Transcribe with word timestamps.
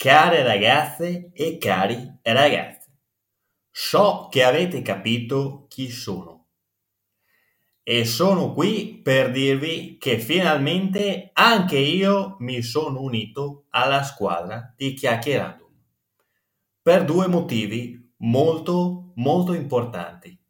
Care 0.00 0.44
ragazze 0.44 1.32
e 1.32 1.58
cari 1.58 2.20
ragazzi, 2.22 2.88
so 3.68 4.28
che 4.30 4.44
avete 4.44 4.80
capito 4.80 5.66
chi 5.68 5.90
sono. 5.90 6.50
E 7.82 8.04
sono 8.04 8.52
qui 8.52 9.00
per 9.02 9.32
dirvi 9.32 9.98
che 9.98 10.20
finalmente 10.20 11.30
anche 11.32 11.78
io 11.78 12.36
mi 12.38 12.62
sono 12.62 13.00
unito 13.00 13.66
alla 13.70 14.04
squadra 14.04 14.72
di 14.76 14.92
Chiacchierando. 14.94 15.68
Per 16.80 17.04
due 17.04 17.26
motivi 17.26 18.14
molto 18.18 19.10
molto 19.16 19.52
importanti. 19.52 20.40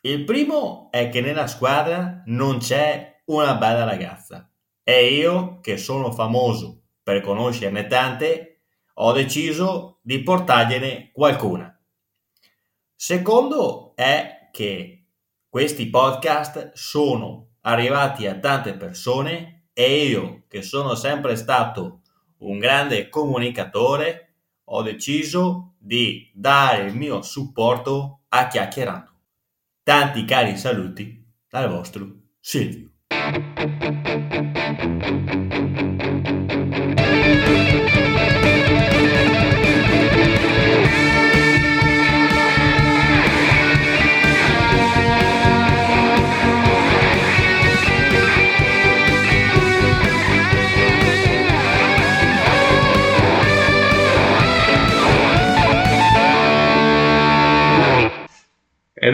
Il 0.00 0.24
primo 0.24 0.88
è 0.90 1.10
che 1.10 1.20
nella 1.20 1.48
squadra 1.48 2.22
non 2.28 2.60
c'è 2.60 3.20
una 3.26 3.56
bella 3.56 3.84
ragazza. 3.84 4.50
E 4.82 5.12
io, 5.12 5.60
che 5.60 5.76
sono 5.76 6.10
famoso 6.12 6.84
per 7.02 7.20
conoscerne 7.20 7.86
tante, 7.88 8.55
ho 8.98 9.12
deciso 9.12 9.98
di 10.02 10.22
portargliene 10.22 11.10
qualcuna. 11.12 11.72
Secondo 12.94 13.94
è 13.94 14.48
che 14.50 15.08
questi 15.48 15.88
podcast 15.90 16.72
sono 16.74 17.56
arrivati 17.62 18.26
a 18.26 18.38
tante 18.38 18.74
persone 18.74 19.68
e 19.72 20.04
io, 20.06 20.44
che 20.48 20.62
sono 20.62 20.94
sempre 20.94 21.36
stato 21.36 22.00
un 22.38 22.58
grande 22.58 23.08
comunicatore, 23.08 24.34
ho 24.64 24.82
deciso 24.82 25.74
di 25.78 26.30
dare 26.34 26.84
il 26.84 26.94
mio 26.94 27.20
supporto 27.22 28.22
a 28.28 28.48
Chiacchierando. 28.48 29.10
Tanti 29.82 30.24
cari 30.24 30.56
saluti 30.56 31.22
dal 31.48 31.68
vostro 31.68 32.06
Silvio. 32.40 32.92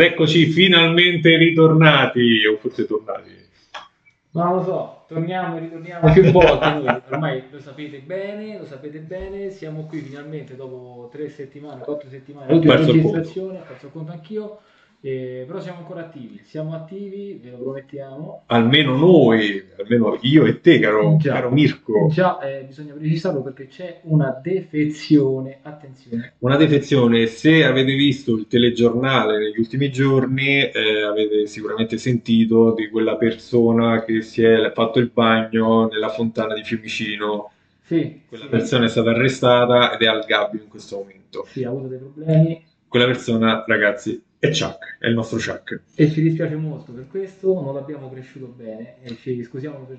Eccoci 0.02 0.46
finalmente 0.46 1.36
ritornati, 1.36 2.46
o 2.46 2.56
forse 2.56 2.86
tornati. 2.86 3.30
Ma 4.32 4.44
non 4.44 4.56
lo 4.56 4.62
so, 4.62 5.04
torniamo 5.08 5.56
e 5.56 5.60
ritorniamo 5.60 6.10
più 6.10 6.30
volte 6.30 6.70
noi, 6.70 7.02
ormai 7.10 7.42
lo 7.50 7.60
sapete 7.60 7.98
bene, 7.98 8.58
lo 8.58 8.64
sapete 8.64 8.98
bene, 8.98 9.50
siamo 9.50 9.84
qui 9.86 10.00
finalmente 10.00 10.56
dopo 10.56 11.10
tre 11.12 11.28
settimane, 11.28 11.82
quattro 11.82 12.08
settimane, 12.08 12.54
il 12.54 12.62
registrazione, 12.62 13.58
ho 13.58 13.64
perso 13.66 13.86
il 13.86 13.92
conto 13.92 14.12
anch'io, 14.12 14.60
eh, 15.02 15.44
però 15.46 15.60
siamo 15.60 15.78
ancora 15.78 16.02
attivi, 16.02 16.40
siamo 16.44 16.74
attivi, 16.74 17.38
ve 17.42 17.50
lo 17.50 17.58
promettiamo. 17.58 18.44
Almeno 18.46 18.96
noi, 18.96 19.62
almeno 19.78 20.16
io 20.22 20.44
e 20.46 20.60
te, 20.60 20.78
caro, 20.78 21.16
Già. 21.18 21.32
caro 21.32 21.50
Mirko. 21.50 22.06
Già 22.08 22.38
eh, 22.40 22.64
bisogna 22.64 22.94
precisarlo 22.94 23.42
perché 23.42 23.66
c'è 23.66 24.00
una 24.04 24.30
defezione, 24.42 25.58
attenzione, 25.62 26.34
Una 26.40 26.56
defezione, 26.56 27.26
se 27.26 27.64
avete 27.64 27.94
visto 27.94 28.34
il 28.36 28.46
telegiornale 28.48 29.38
negli 29.38 29.58
ultimi 29.58 29.90
giorni, 29.90 30.60
eh, 30.70 31.02
avete 31.02 31.46
sicuramente 31.46 31.96
sentito 31.98 32.74
di 32.74 32.88
quella 32.90 33.16
persona 33.16 34.04
che 34.04 34.22
si 34.22 34.42
è 34.42 34.72
fatto 34.74 34.98
il 34.98 35.10
bagno 35.12 35.86
nella 35.88 36.08
fontana 36.10 36.52
di 36.54 36.64
Fiumicino. 36.64 37.52
sì, 37.82 38.22
Quella 38.26 38.48
sì, 38.48 38.48
persona 38.48 38.86
è 38.86 38.88
stata 38.88 39.10
arrestata 39.10 39.92
ed 39.94 40.02
è 40.02 40.06
al 40.06 40.24
gabbio 40.26 40.62
in 40.62 40.68
questo 40.68 40.96
momento. 40.96 41.46
sì, 41.46 41.62
ha 41.64 41.68
avuto 41.68 41.88
dei 41.88 41.98
problemi 41.98 42.64
Quella 42.88 43.06
persona, 43.06 43.64
ragazzi, 43.66 44.22
è 44.42 44.50
Chuck, 44.50 44.98
è 44.98 45.06
il 45.06 45.14
nostro 45.14 45.38
Chuck. 45.38 45.80
e 45.94 46.10
ci 46.10 46.20
dispiace 46.20 46.56
molto 46.56 46.90
per 46.92 47.06
questo, 47.06 47.60
non 47.62 47.74
l'abbiamo 47.74 48.10
cresciuto 48.10 48.46
bene 48.46 49.00
e 49.02 49.14
ci 49.16 49.40
scusiamo 49.44 49.84
per, 49.84 49.98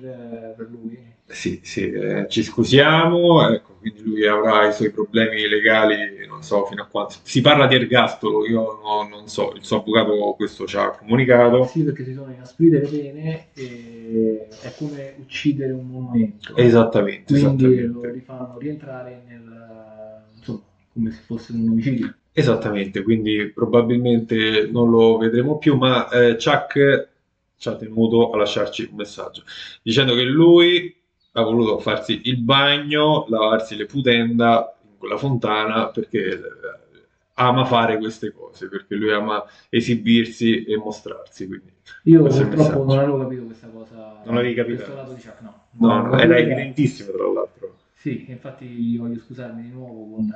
per 0.54 0.68
lui. 0.70 0.98
Sì, 1.26 1.60
sì, 1.62 1.90
eh, 1.90 2.26
ci 2.28 2.42
scusiamo, 2.42 3.48
ecco, 3.48 3.76
quindi 3.78 4.02
lui 4.02 4.26
avrà 4.26 4.66
i 4.68 4.72
suoi 4.74 4.90
problemi 4.90 5.48
legali, 5.48 6.26
non 6.26 6.42
so 6.42 6.66
fino 6.66 6.82
a 6.82 6.86
quando. 6.86 7.14
Si 7.22 7.40
parla 7.40 7.66
di 7.66 7.74
ergastolo, 7.76 8.46
io 8.46 8.78
no- 8.82 9.08
non 9.08 9.28
so, 9.28 9.54
il 9.54 9.64
suo 9.64 9.78
avvocato 9.78 10.34
questo 10.36 10.66
ci 10.66 10.76
ha 10.76 10.90
comunicato. 10.90 11.64
Sì, 11.64 11.82
perché 11.82 12.04
si 12.04 12.12
sono 12.12 12.30
inasprite 12.30 12.80
le 12.80 12.88
pene 12.88 13.48
e 13.54 14.46
è 14.60 14.74
come 14.76 15.14
uccidere 15.20 15.72
un 15.72 15.86
monumento. 15.86 16.54
Esattamente, 16.54 17.32
Quindi 17.38 17.64
lo 17.64 17.70
esattamente. 17.70 18.10
rifanno 18.12 18.58
rientrare 18.58 19.22
nel, 19.26 20.22
insomma, 20.36 20.60
come 20.92 21.10
se 21.10 21.20
fosse 21.22 21.52
un 21.52 21.68
omicidio. 21.70 22.14
Esattamente, 22.36 23.02
quindi 23.02 23.52
probabilmente 23.54 24.68
non 24.68 24.90
lo 24.90 25.18
vedremo 25.18 25.56
più, 25.56 25.76
ma 25.76 26.08
eh, 26.08 26.32
Chuck 26.32 27.08
ci 27.56 27.68
ha 27.68 27.76
tenuto 27.76 28.30
a 28.32 28.36
lasciarci 28.36 28.88
un 28.90 28.96
messaggio 28.96 29.44
dicendo 29.80 30.16
che 30.16 30.24
lui 30.24 30.92
ha 31.32 31.42
voluto 31.42 31.78
farsi 31.78 32.22
il 32.24 32.38
bagno, 32.38 33.26
lavarsi 33.28 33.76
le 33.76 33.86
putenda 33.86 34.76
in 34.82 34.98
quella 34.98 35.16
fontana 35.16 35.88
perché 35.90 36.28
eh, 36.28 36.40
ama 37.34 37.64
fare 37.64 37.98
queste 37.98 38.32
cose, 38.32 38.68
perché 38.68 38.96
lui 38.96 39.12
ama 39.12 39.44
esibirsi 39.68 40.64
e 40.64 40.76
mostrarsi. 40.76 41.46
Quindi, 41.46 41.72
Io 42.04 42.22
purtroppo 42.24 42.84
non 42.84 42.98
avevo 42.98 43.18
capito 43.18 43.44
questa 43.44 43.68
cosa. 43.68 44.22
Non 44.24 44.34
l'avevi 44.34 44.54
capito? 44.54 44.76
Questo 44.82 44.94
lato 44.94 45.12
di 45.12 45.20
Chuck, 45.20 45.40
no. 45.40 45.66
no, 45.72 46.02
no, 46.02 46.18
era 46.18 46.36
evidentissimo 46.36 47.12
tra 47.12 47.26
l'altro. 47.28 47.76
Sì, 47.94 48.26
infatti 48.28 48.96
voglio 48.96 49.20
scusarmi 49.20 49.62
di 49.62 49.70
nuovo 49.70 50.14
con, 50.14 50.30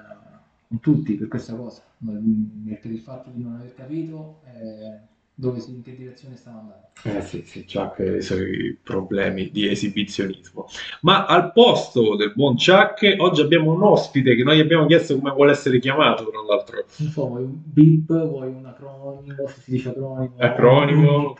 con 0.68 0.80
tutti 0.80 1.14
per 1.14 1.28
questa 1.28 1.54
cosa, 1.54 1.82
per 2.04 2.90
il 2.90 3.00
fatto 3.02 3.30
di 3.34 3.42
non 3.42 3.54
aver 3.54 3.74
capito 3.74 4.40
eh, 4.44 5.06
dove 5.34 5.60
si- 5.60 5.70
in 5.70 5.82
che 5.82 5.96
direzione 5.96 6.36
stava 6.36 6.58
andando. 6.58 6.86
Eh 7.04 7.22
sì, 7.22 7.42
sì, 7.44 7.64
Chuck 7.64 8.00
ha 8.00 8.16
i 8.16 8.22
suoi 8.22 8.76
problemi 8.82 9.50
di 9.50 9.68
esibizionismo. 9.68 10.66
Ma 11.02 11.26
al 11.26 11.52
posto 11.52 12.16
del 12.16 12.32
buon 12.34 12.56
Chuck, 12.56 13.14
oggi 13.18 13.40
abbiamo 13.40 13.72
un 13.72 13.82
ospite 13.84 14.34
che 14.34 14.42
noi 14.42 14.58
abbiamo 14.58 14.86
chiesto 14.86 15.16
come 15.16 15.30
vuole 15.30 15.52
essere 15.52 15.78
chiamato, 15.78 16.28
tra 16.28 16.40
l'altro. 16.42 16.84
Non 16.96 17.10
so, 17.10 17.26
vuoi 17.28 17.42
un 17.44 17.52
bip, 17.54 18.06
vuoi 18.08 18.48
un 18.48 18.66
acronimo, 18.66 19.46
se 19.46 19.60
si 19.60 19.70
dice 19.70 19.90
acronimo, 19.90 20.34
Acronimo. 20.38 21.36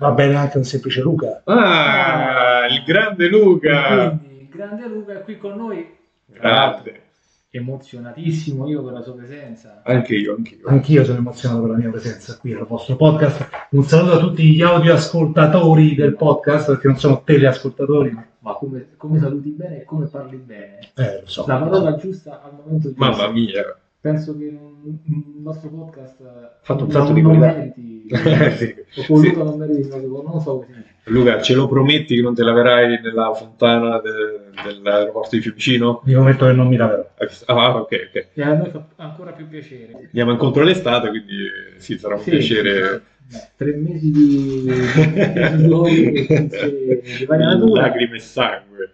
Va 0.00 0.10
bene 0.12 0.34
anche 0.36 0.58
un 0.58 0.64
semplice 0.64 1.00
Luca. 1.00 1.42
Ah, 1.44 2.66
il 2.70 2.82
grande 2.84 3.26
Luca! 3.28 4.08
Quindi, 4.08 4.26
il 4.42 4.48
grande 4.48 4.86
Luca 4.86 5.14
è 5.14 5.22
qui 5.24 5.38
con 5.38 5.56
noi, 5.56 5.96
Grande. 6.26 7.02
Emozionatissimo 7.50 8.68
io 8.68 8.82
per 8.84 8.92
la 8.92 9.02
sua 9.02 9.14
presenza. 9.14 9.82
Anche 9.84 10.14
io, 10.14 10.34
anche 10.36 10.54
io. 10.56 10.68
Anch'io 10.68 11.04
sono 11.04 11.18
emozionato 11.18 11.62
per 11.62 11.70
la 11.70 11.76
mia 11.76 11.90
presenza 11.90 12.36
qui 12.38 12.52
al 12.52 12.66
vostro 12.66 12.96
podcast. 12.96 13.48
Un 13.70 13.82
saluto 13.84 14.12
a 14.14 14.18
tutti 14.18 14.44
gli 14.54 14.62
audioascoltatori 14.62 15.94
del 15.94 16.16
podcast, 16.16 16.66
perché 16.66 16.88
non 16.88 16.98
sono 16.98 17.22
teleascoltatori, 17.24 18.10
ma 18.10 18.26
Ma 18.40 18.52
come, 18.54 18.88
come 18.96 19.18
saluti 19.18 19.50
bene 19.50 19.80
e 19.80 19.84
come 19.84 20.06
parli 20.06 20.36
bene. 20.36 20.78
eh, 20.94 21.20
lo 21.22 21.26
so. 21.26 21.44
La 21.46 21.56
parola 21.58 21.96
giusta 21.96 22.42
al 22.42 22.52
momento 22.54 22.88
giusto. 22.88 23.04
Mamma 23.04 23.30
mia. 23.30 23.78
Penso 24.00 24.36
che 24.38 24.44
il 24.44 24.58
nostro 25.42 25.68
podcast 25.70 26.20
ha 26.20 26.58
Fatto 26.62 26.84
un 26.84 26.90
salto 26.90 27.12
di 27.12 27.22
qualità. 27.22 27.66
Eh, 28.10 28.50
sì. 28.56 28.74
o 29.00 29.04
con 29.06 29.20
Sì. 29.20 29.34
Non 29.36 29.58
meriti, 29.58 29.86
non 29.90 30.22
lo 30.24 30.40
so 30.40 30.58
così. 30.60 30.72
Luca, 31.12 31.42
ce 31.42 31.54
lo 31.54 31.68
prometti 31.68 32.14
che 32.16 32.22
non 32.22 32.34
te 32.34 32.42
laverai 32.42 33.00
nella 33.02 33.34
fontana 33.34 34.00
de- 34.00 34.62
dell'aeroporto 34.64 35.36
di 35.36 35.42
Fiumicino? 35.42 36.00
Vi 36.04 36.14
prometto 36.14 36.46
che 36.46 36.52
non 36.52 36.68
mi 36.68 36.76
laverò. 36.76 37.06
Ah, 37.46 37.76
ok, 37.76 38.08
ok. 38.08 38.26
E 38.32 38.42
a 38.42 38.54
noi 38.54 38.70
fa 38.70 38.86
ancora 38.96 39.32
più 39.32 39.46
piacere. 39.46 39.92
Andiamo 40.06 40.30
incontro 40.30 40.62
l'estate, 40.62 41.08
quindi 41.10 41.34
eh, 41.34 41.80
sì, 41.80 41.98
sarà 41.98 42.14
un 42.14 42.20
Sì, 42.22 42.30
piacere. 42.30 43.02
sì, 43.28 43.36
sì. 43.36 43.36
Beh, 43.36 43.48
tre 43.56 43.72
mesi 43.76 44.10
di 44.10 44.62
di 44.62 45.62
gloria 45.64 46.10
di 46.10 47.24
varia 47.26 47.46
natura. 47.46 47.80
Lacrime 47.82 48.16
e 48.16 48.20
sangue. 48.20 48.90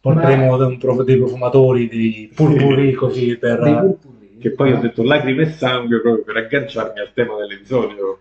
Porteremo 0.00 0.76
prof- 0.78 1.02
dei 1.02 1.16
profumatori, 1.16 1.88
dei 1.88 2.30
purpurri 2.32 2.92
così 2.92 3.36
per... 3.36 3.60
Dei 3.60 3.74
purpurri. 3.74 4.11
Che 4.42 4.50
poi 4.50 4.72
ho 4.72 4.80
detto 4.80 5.02
lacrime 5.04 5.42
e 5.42 5.50
sangue 5.52 6.00
proprio 6.00 6.24
per 6.24 6.36
agganciarmi 6.36 6.98
al 6.98 7.12
tema 7.12 7.36
dell'episodio. 7.36 8.18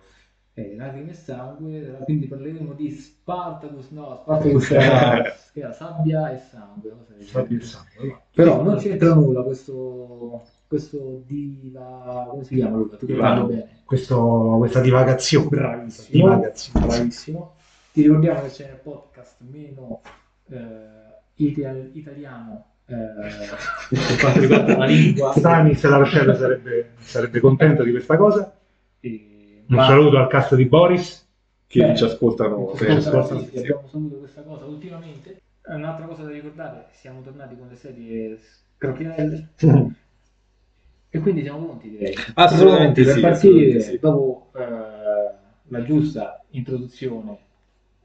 Eh, 0.54 0.76
lacrime 0.76 1.10
e 1.12 1.14
sangue, 1.16 1.98
quindi 2.04 2.28
parleremo 2.28 2.74
di 2.74 2.92
Spartacus, 2.92 3.90
no, 3.90 4.20
Spartacus 4.22 4.70
era, 4.72 5.24
era 5.54 5.74
sabbia 5.74 6.32
e 6.32 6.38
sangue. 6.38 6.94
Sabbia 7.22 7.58
e 7.58 7.62
sangue. 7.62 8.22
Però 8.36 8.62
non 8.62 8.78
c'entra 8.78 9.14
nulla 9.16 9.42
questo, 9.44 10.44
questo 10.68 11.24
diva, 11.26 12.28
come 12.30 12.44
si 12.44 12.56
chiama 12.56 12.78
Luca? 12.78 12.98
Tu 12.98 13.06
che 13.08 13.14
Divano. 13.14 13.46
bene. 13.48 13.82
Questo- 13.86 14.56
questa 14.60 14.82
divagazione. 14.82 15.48
Bravissimo. 15.48 16.08
Divagazione. 16.12 16.86
Bravissimo. 16.86 17.56
Ti 17.94 18.02
ricordiamo 18.04 18.42
che 18.44 18.48
c'è 18.50 18.66
nel 18.68 18.80
podcast 18.84 19.36
meno 19.40 20.02
eh, 20.50 20.58
ita- 21.36 21.76
italiano 21.94 22.66
eh, 22.92 23.96
per 23.96 24.20
quanto 24.20 24.40
riguarda 24.40 24.78
la 24.78 24.86
lingua. 24.86 25.34
Stanis 25.34 25.84
la 25.88 25.98
Rochelle 25.98 26.36
sarebbe, 26.36 26.92
sarebbe 27.00 27.40
contento 27.40 27.84
di 27.84 27.92
questa 27.92 28.18
cosa. 28.18 28.54
E- 29.00 29.64
Un 29.68 29.76
ma- 29.76 29.86
saluto 29.86 30.18
al 30.18 30.28
cast 30.28 30.56
di 30.56 30.66
Boris. 30.66 31.28
Che 31.68 31.80
Beh, 31.80 31.96
ci 31.96 32.04
ascoltano 32.04 32.74
Sì, 32.76 32.86
sempre. 33.02 33.24
sì, 33.46 33.58
abbiamo 33.60 33.88
saputo 33.90 34.16
questa 34.18 34.42
cosa 34.42 34.66
ultimamente. 34.66 35.42
Eh, 35.66 35.74
Un'altra 35.74 36.06
cosa 36.06 36.24
da 36.24 36.32
ricordare, 36.32 36.88
siamo 36.92 37.22
tornati 37.22 37.56
con 37.58 37.68
le 37.70 37.76
serie 37.76 38.38
Crocchielli. 38.78 39.48
E 41.14 41.20
quindi 41.20 41.42
siamo 41.44 41.64
pronti, 41.66 41.90
direi. 41.90 42.14
Assolutamente 42.36 43.04
per 43.04 43.14
sì, 43.14 43.20
partire 43.20 43.78
assolutamente 43.78 43.82
sì. 43.82 44.00
dopo 44.00 44.52
eh, 44.56 45.34
la 45.68 45.84
giusta 45.84 46.44
introduzione 46.52 47.38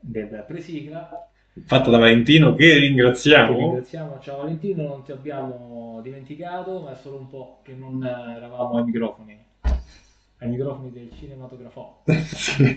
del 0.00 0.44
presigla. 0.46 1.28
Fatto 1.64 1.90
da 1.90 1.96
Valentino 1.96 2.54
che 2.54 2.76
ringraziamo. 2.76 3.56
ringraziamo, 3.56 4.18
ciao 4.20 4.38
Valentino, 4.38 4.88
non 4.88 5.02
ti 5.04 5.12
abbiamo 5.12 6.00
dimenticato, 6.02 6.80
ma 6.80 6.92
è 6.92 6.96
solo 7.02 7.16
un 7.16 7.28
po' 7.28 7.60
che 7.62 7.72
non 7.72 8.04
eravamo 8.04 8.76
ai 8.76 8.84
microfoni, 8.84 9.38
ai 9.62 10.48
microfoni 10.48 10.92
del 10.92 11.10
cinematografo. 11.18 12.02
Sì. 12.26 12.76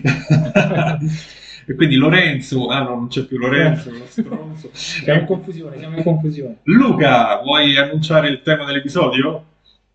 e 1.66 1.74
quindi 1.74 1.96
Lorenzo, 1.96 2.68
ah 2.68 2.82
no, 2.82 2.94
non 2.94 3.08
c'è 3.08 3.26
più 3.26 3.36
Lorenzo, 3.36 3.90
lo 3.90 4.06
stronzo. 4.06 4.70
Siamo 4.72 5.20
in 5.20 5.26
confusione, 5.26 5.76
siamo 5.76 5.96
in 5.98 6.02
confusione. 6.02 6.56
Luca, 6.62 7.42
vuoi 7.42 7.76
annunciare 7.76 8.28
il 8.28 8.40
tema 8.40 8.64
dell'episodio? 8.64 9.44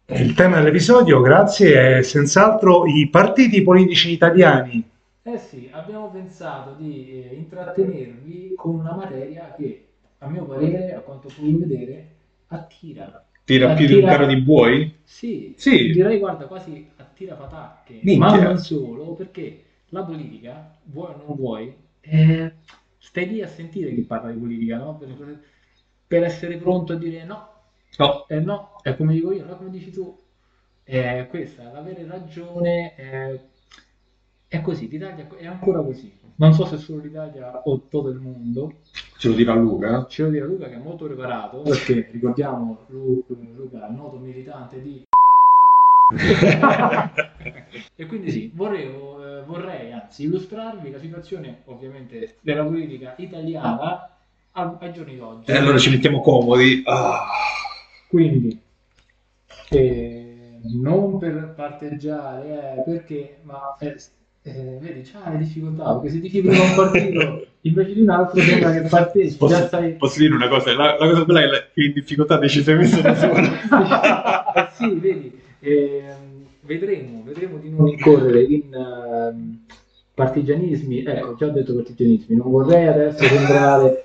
Il 0.05 0.35
tema 0.35 0.57
dell'episodio, 0.57 1.21
grazie, 1.21 1.97
è 1.97 2.01
senz'altro 2.03 2.85
i 2.85 3.09
partiti 3.09 3.63
politici 3.63 4.11
italiani. 4.11 4.93
Eh 5.27 5.37
sì, 5.39 5.69
abbiamo 5.71 6.11
pensato 6.11 6.73
di 6.75 7.23
eh, 7.23 7.33
intrattenervi 7.33 8.53
con 8.55 8.75
una 8.75 8.93
materia 8.93 9.53
che, 9.55 9.87
a 10.19 10.27
mio 10.27 10.45
parere, 10.45 10.93
a 10.93 10.99
quanto 10.99 11.29
puoi 11.29 11.53
vedere, 11.55 12.15
attira. 12.47 13.25
Tira 13.43 13.73
più 13.73 13.87
di 13.87 13.93
un 13.95 14.05
carro 14.05 14.27
di 14.27 14.39
buoi? 14.39 14.93
Sì, 15.03 15.55
Sì. 15.57 15.91
direi, 15.91 16.19
guarda, 16.19 16.45
quasi 16.45 16.87
attira 16.97 17.33
patacche, 17.33 18.01
Minchia. 18.03 18.17
ma 18.17 18.37
non 18.43 18.57
solo, 18.59 19.13
perché 19.15 19.63
la 19.89 20.03
politica, 20.03 20.77
vuoi 20.83 21.13
o 21.13 21.17
non 21.25 21.35
vuoi, 21.35 21.75
eh, 22.01 22.53
stai 22.99 23.27
lì 23.27 23.41
a 23.41 23.47
sentire 23.47 23.93
chi 23.95 24.01
parla 24.01 24.29
di 24.31 24.37
politica, 24.37 24.77
no? 24.77 24.95
Per, 24.97 25.39
per 26.07 26.23
essere 26.23 26.57
pronto 26.57 26.93
a 26.93 26.97
dire 26.97 27.23
no, 27.23 27.49
No. 27.97 28.25
eh 28.27 28.39
no, 28.39 28.79
è 28.83 28.95
come 28.95 29.13
dico 29.13 29.31
io, 29.31 29.45
no 29.45 29.55
come 29.57 29.69
dici 29.71 29.89
tu. 29.91 30.21
È 30.83 31.25
questa, 31.29 31.71
l'avere 31.71 32.05
ragione 32.05 32.93
è, 32.95 33.39
è 34.55 34.61
così, 34.61 34.87
l'Italia 34.87 35.27
è 35.37 35.45
ancora 35.45 35.81
così. 35.81 36.11
Non 36.37 36.53
so 36.53 36.65
se 36.65 36.77
solo 36.77 37.01
l'Italia 37.01 37.61
o 37.63 37.79
tutto 37.87 38.09
il 38.09 38.19
mondo. 38.19 38.73
Ce 39.17 39.29
lo 39.29 39.35
dirà 39.35 39.53
Luca? 39.53 40.05
Ce 40.07 40.23
lo 40.23 40.29
dirà 40.29 40.45
Luca 40.45 40.67
che 40.67 40.75
è 40.75 40.79
molto 40.79 41.05
preparato, 41.05 41.61
perché 41.61 42.09
ricordiamo 42.11 42.85
Lu- 42.87 43.23
Luca, 43.55 43.87
noto 43.89 44.17
militante 44.17 44.81
di... 44.81 45.03
e 47.95 48.05
quindi 48.05 48.29
sì, 48.29 48.51
vorrei, 48.53 48.85
eh, 48.85 49.43
vorrei 49.45 49.91
anzi 49.91 50.25
illustrarvi 50.25 50.91
la 50.91 50.99
situazione 50.99 51.61
ovviamente 51.65 52.35
della 52.41 52.63
politica 52.63 53.15
italiana 53.17 54.09
al- 54.51 54.77
ai 54.79 54.93
giorni 54.93 55.17
d'oggi. 55.17 55.49
E 55.49 55.55
allora 55.55 55.77
ci 55.77 55.89
mettiamo 55.89 56.21
comodi. 56.21 56.83
Ah. 56.85 57.25
Quindi, 58.07 58.59
eh, 59.69 60.59
non 60.73 61.17
per 61.17 61.53
parteggiare, 61.55 62.77
eh, 62.77 62.81
perché, 62.83 63.39
ma 63.43 63.75
eh, 64.47 64.51
eh, 64.51 64.77
vedi, 64.79 65.01
c'ha 65.01 65.31
le 65.31 65.39
difficoltà, 65.39 65.95
perché 65.95 66.09
se 66.11 66.19
dici 66.19 66.39
prima 66.39 66.61
un 66.61 66.75
partito 66.75 67.47
invece 67.61 67.93
di 67.93 68.01
un 68.01 68.09
altro 68.11 68.39
sembra 68.39 68.71
che 68.73 68.81
parteggi, 68.81 69.29
già 69.31 69.37
Posso, 69.37 69.65
stai... 69.65 69.93
posso 69.93 70.19
dire 70.19 70.35
una 70.35 70.47
cosa? 70.47 70.75
La, 70.75 70.97
la 70.99 71.09
cosa 71.09 71.25
bella 71.25 71.57
è 71.57 71.69
che 71.73 71.83
in 71.83 71.93
difficoltà 71.93 72.37
decisamente 72.37 73.01
da 73.01 73.15
solo. 73.15 73.33
Eh 73.33 74.67
sì, 74.77 74.99
vedi, 74.99 75.39
ehm, 75.61 76.45
vedremo, 76.61 77.23
vedremo 77.25 77.57
di 77.57 77.71
non 77.71 77.87
incorrere 77.87 78.43
in 78.43 78.71
ehm, 78.71 79.59
partigianismi, 80.13 81.03
ecco, 81.03 81.33
già 81.33 81.47
ho 81.47 81.49
detto 81.49 81.73
partigianismi, 81.73 82.35
non 82.35 82.51
vorrei 82.51 82.85
adesso 82.85 83.23
sembrare 83.23 84.03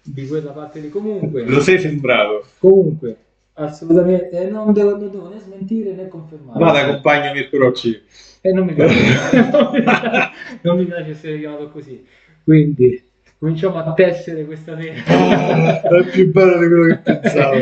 di 0.00 0.26
quella 0.26 0.52
parte 0.52 0.80
lì, 0.80 0.88
comunque, 0.88 1.44
Lo 1.44 1.60
sei 1.60 1.78
sembrato. 1.78 2.46
comunque, 2.60 3.16
assolutamente, 3.52 4.30
eh, 4.30 4.48
non, 4.48 4.72
devo, 4.72 4.96
non 4.96 5.10
devo 5.10 5.28
né 5.28 5.38
smentire 5.38 5.92
né 5.92 6.08
confermare. 6.08 6.58
Vada, 6.58 6.86
compagno 6.86 7.30
Mirko 7.34 7.58
Rocci. 7.58 8.02
E 8.46 8.52
non 8.52 8.66
mi 8.66 8.74
piace, 8.74 9.40
non 9.50 9.70
mi 9.72 9.80
piace, 9.82 10.30
non 10.60 10.76
mi 10.76 10.84
piace 10.84 11.10
essere 11.12 11.38
chiamato 11.38 11.70
così, 11.70 12.06
quindi 12.42 13.02
cominciamo 13.38 13.78
a 13.78 13.94
tessere 13.94 14.44
questa 14.44 14.76
terra. 14.76 15.80
È 15.80 16.04
più 16.10 16.30
bello 16.30 16.58
di 16.58 16.66
quello 16.66 16.94
che 16.94 17.18
pensavo. 17.20 17.56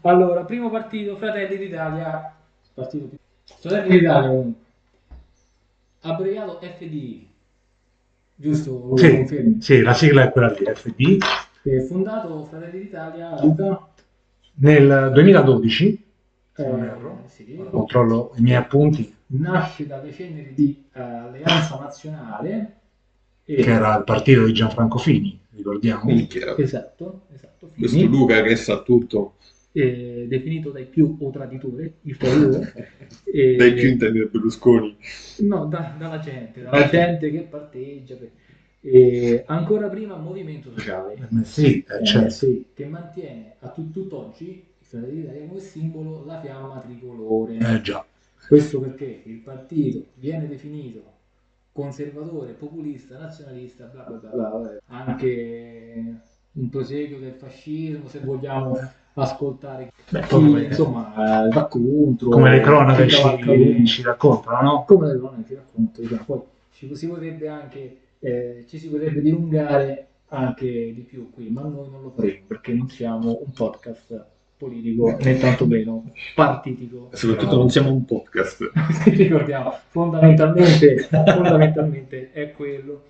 Allora, 0.00 0.42
primo 0.44 0.70
partito, 0.70 1.16
Fratelli 1.16 1.56
d'Italia. 1.56 2.34
Partito 2.74 3.04
più... 3.06 3.18
Fratelli 3.60 3.98
d'Italia 4.00 4.28
comunque. 4.28 4.62
Abbreviato 6.00 6.58
FDI. 6.62 7.28
Giusto? 8.34 8.96
Sì, 8.96 9.56
sì, 9.60 9.80
la 9.82 9.94
sigla 9.94 10.24
è 10.24 10.30
quella 10.30 10.50
di 10.50 10.64
FD. 10.64 11.18
Eh, 11.62 11.80
fondato 11.82 12.44
Fratelli 12.46 12.80
d'Italia 12.80 13.40
Luca? 13.40 13.86
Nel 14.54 15.10
2012, 15.12 16.04
Eh, 16.56 16.90
sì. 17.26 17.56
controllo 17.70 18.32
i 18.36 18.40
miei 18.42 18.56
appunti, 18.56 19.14
Nasce 19.30 19.86
dalle 19.86 20.12
ceneri 20.12 20.54
di 20.54 20.84
eh, 20.92 21.00
Alleanza 21.00 21.78
Nazionale. 21.78 22.72
E... 23.44 23.54
che 23.62 23.70
era 23.70 23.96
il 23.96 24.04
partito 24.04 24.44
di 24.44 24.52
Gianfranco 24.52 24.98
Fini, 24.98 25.38
ricordiamo. 25.54 26.04
Minchia. 26.04 26.56
Esatto, 26.56 27.22
esatto. 27.34 27.70
Questo 27.76 27.96
Fini. 27.98 28.08
Luca 28.08 28.42
che 28.42 28.56
sa 28.56 28.82
tutto. 28.82 29.34
Eh, 29.72 30.26
definito 30.28 30.70
dai 30.70 30.86
più 30.86 31.16
o 31.20 31.30
traditore, 31.30 31.94
il 32.02 32.16
traditore. 32.16 32.72
E- 33.30 33.56
Dai 33.56 33.74
più 33.74 33.88
intendi 33.90 34.26
Berlusconi. 34.26 34.96
No, 35.40 35.66
da- 35.66 35.94
dalla 35.98 36.18
gente, 36.18 36.62
dalla 36.62 36.88
gente 36.88 37.30
che 37.30 37.40
parteggia. 37.40 38.14
per- 38.16 38.30
E 38.80 39.42
ancora 39.46 39.88
prima 39.88 40.16
Movimento 40.16 40.70
Sociale, 40.72 41.14
Eh, 41.14 41.44
Sì, 41.44 41.84
eh, 41.86 41.96
eh, 42.00 42.04
certo. 42.04 42.30
sì, 42.30 42.64
che 42.74 42.86
mantiene 42.86 43.56
a 43.60 43.68
tut- 43.68 43.92
tutt'oggi 43.92 44.64
il 44.78 44.86
Fratelli 44.86 45.20
d'Italia 45.20 45.46
come 45.46 45.60
simbolo 45.60 46.24
la 46.24 46.40
fiamma 46.40 46.80
tricolore. 46.80 47.58
Eh, 47.58 47.80
già. 47.82 48.04
Questo 48.46 48.80
perché 48.80 49.22
il 49.24 49.38
partito 49.40 50.04
viene 50.14 50.46
definito 50.46 51.02
conservatore, 51.72 52.52
populista, 52.52 53.18
nazionalista, 53.18 53.84
bla 53.86 54.02
bla 54.02 54.16
bla, 54.16 54.48
bla, 54.48 54.78
anche 54.86 56.14
un 56.52 56.68
proseguio 56.70 57.18
del 57.18 57.34
fascismo, 57.34 58.08
se 58.08 58.20
vogliamo 58.20 58.76
ascoltare 59.14 59.92
Beh, 60.10 60.20
chi 60.22 60.28
come- 60.28 60.64
insomma 60.64 61.46
eh, 61.46 61.48
va 61.50 61.66
contro, 61.66 62.30
Come 62.30 62.50
le 62.50 62.60
cronache 62.60 63.08
ci, 63.08 63.86
ci 63.86 64.02
raccontano, 64.02 64.62
no? 64.62 64.84
come 64.84 65.12
le 65.12 65.18
donne 65.18 65.44
ti 65.44 65.54
racconto, 65.54 66.00
diciamo. 66.00 66.24
poi 66.24 66.40
ci 66.72 66.94
si 66.94 67.06
potrebbe 67.08 67.48
anche 67.48 67.98
eh, 68.20 68.64
ci 68.68 68.78
si 68.78 68.88
potrebbe 68.88 69.20
dilungare 69.20 70.06
anche 70.28 70.66
di 70.66 71.02
più 71.02 71.30
qui, 71.30 71.48
ma 71.50 71.62
noi 71.62 71.88
non 71.90 72.02
lo 72.02 72.10
faremo 72.10 72.44
perché 72.46 72.72
non 72.72 72.88
siamo 72.88 73.40
un 73.44 73.52
podcast 73.52 74.26
politico 74.58 75.16
né 75.20 75.38
tantomeno 75.38 76.12
partitico. 76.34 77.08
Soprattutto 77.12 77.56
non 77.56 77.70
siamo 77.70 77.92
un 77.92 78.04
podcast. 78.04 78.70
ricordiamo, 79.06 79.72
fondamentalmente, 79.88 80.98
fondamentalmente 80.98 82.32
è 82.32 82.52
quello. 82.52 83.04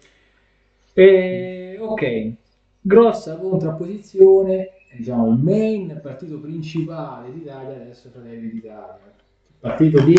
E, 0.92 1.76
ok, 1.80 2.32
grossa 2.80 3.36
contrapposizione, 3.36 4.70
diciamo, 4.92 5.30
il 5.30 5.38
main 5.38 5.98
partito 6.02 6.38
principale 6.38 7.32
d'Italia 7.32 7.76
adesso 7.76 8.08
è 8.08 8.10
Fratelli 8.10 8.50
d'Italia. 8.50 9.12
Partito 9.60 10.00
di 10.02 10.14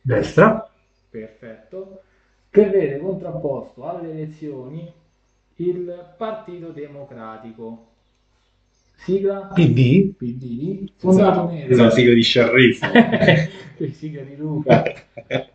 Destra, 0.00 0.68
perfetto, 1.10 2.02
che 2.48 2.68
vede 2.68 2.98
contrapposto 2.98 3.84
alle 3.84 4.10
elezioni 4.10 4.90
il 5.56 6.14
Partito 6.16 6.68
Democratico. 6.68 7.90
Sigla 9.04 9.50
PD, 9.52 10.14
PD, 10.14 10.92
fondato 10.96 11.50
nel 11.50 11.66
Questa 11.66 11.82
è 11.82 11.86
la 11.86 11.90
sigla 11.90 12.14
di 12.14 12.22
Sciarrifo. 12.22 12.86
che 13.76 13.90
sigla 13.90 14.22
di 14.22 14.36
Luca. 14.36 14.84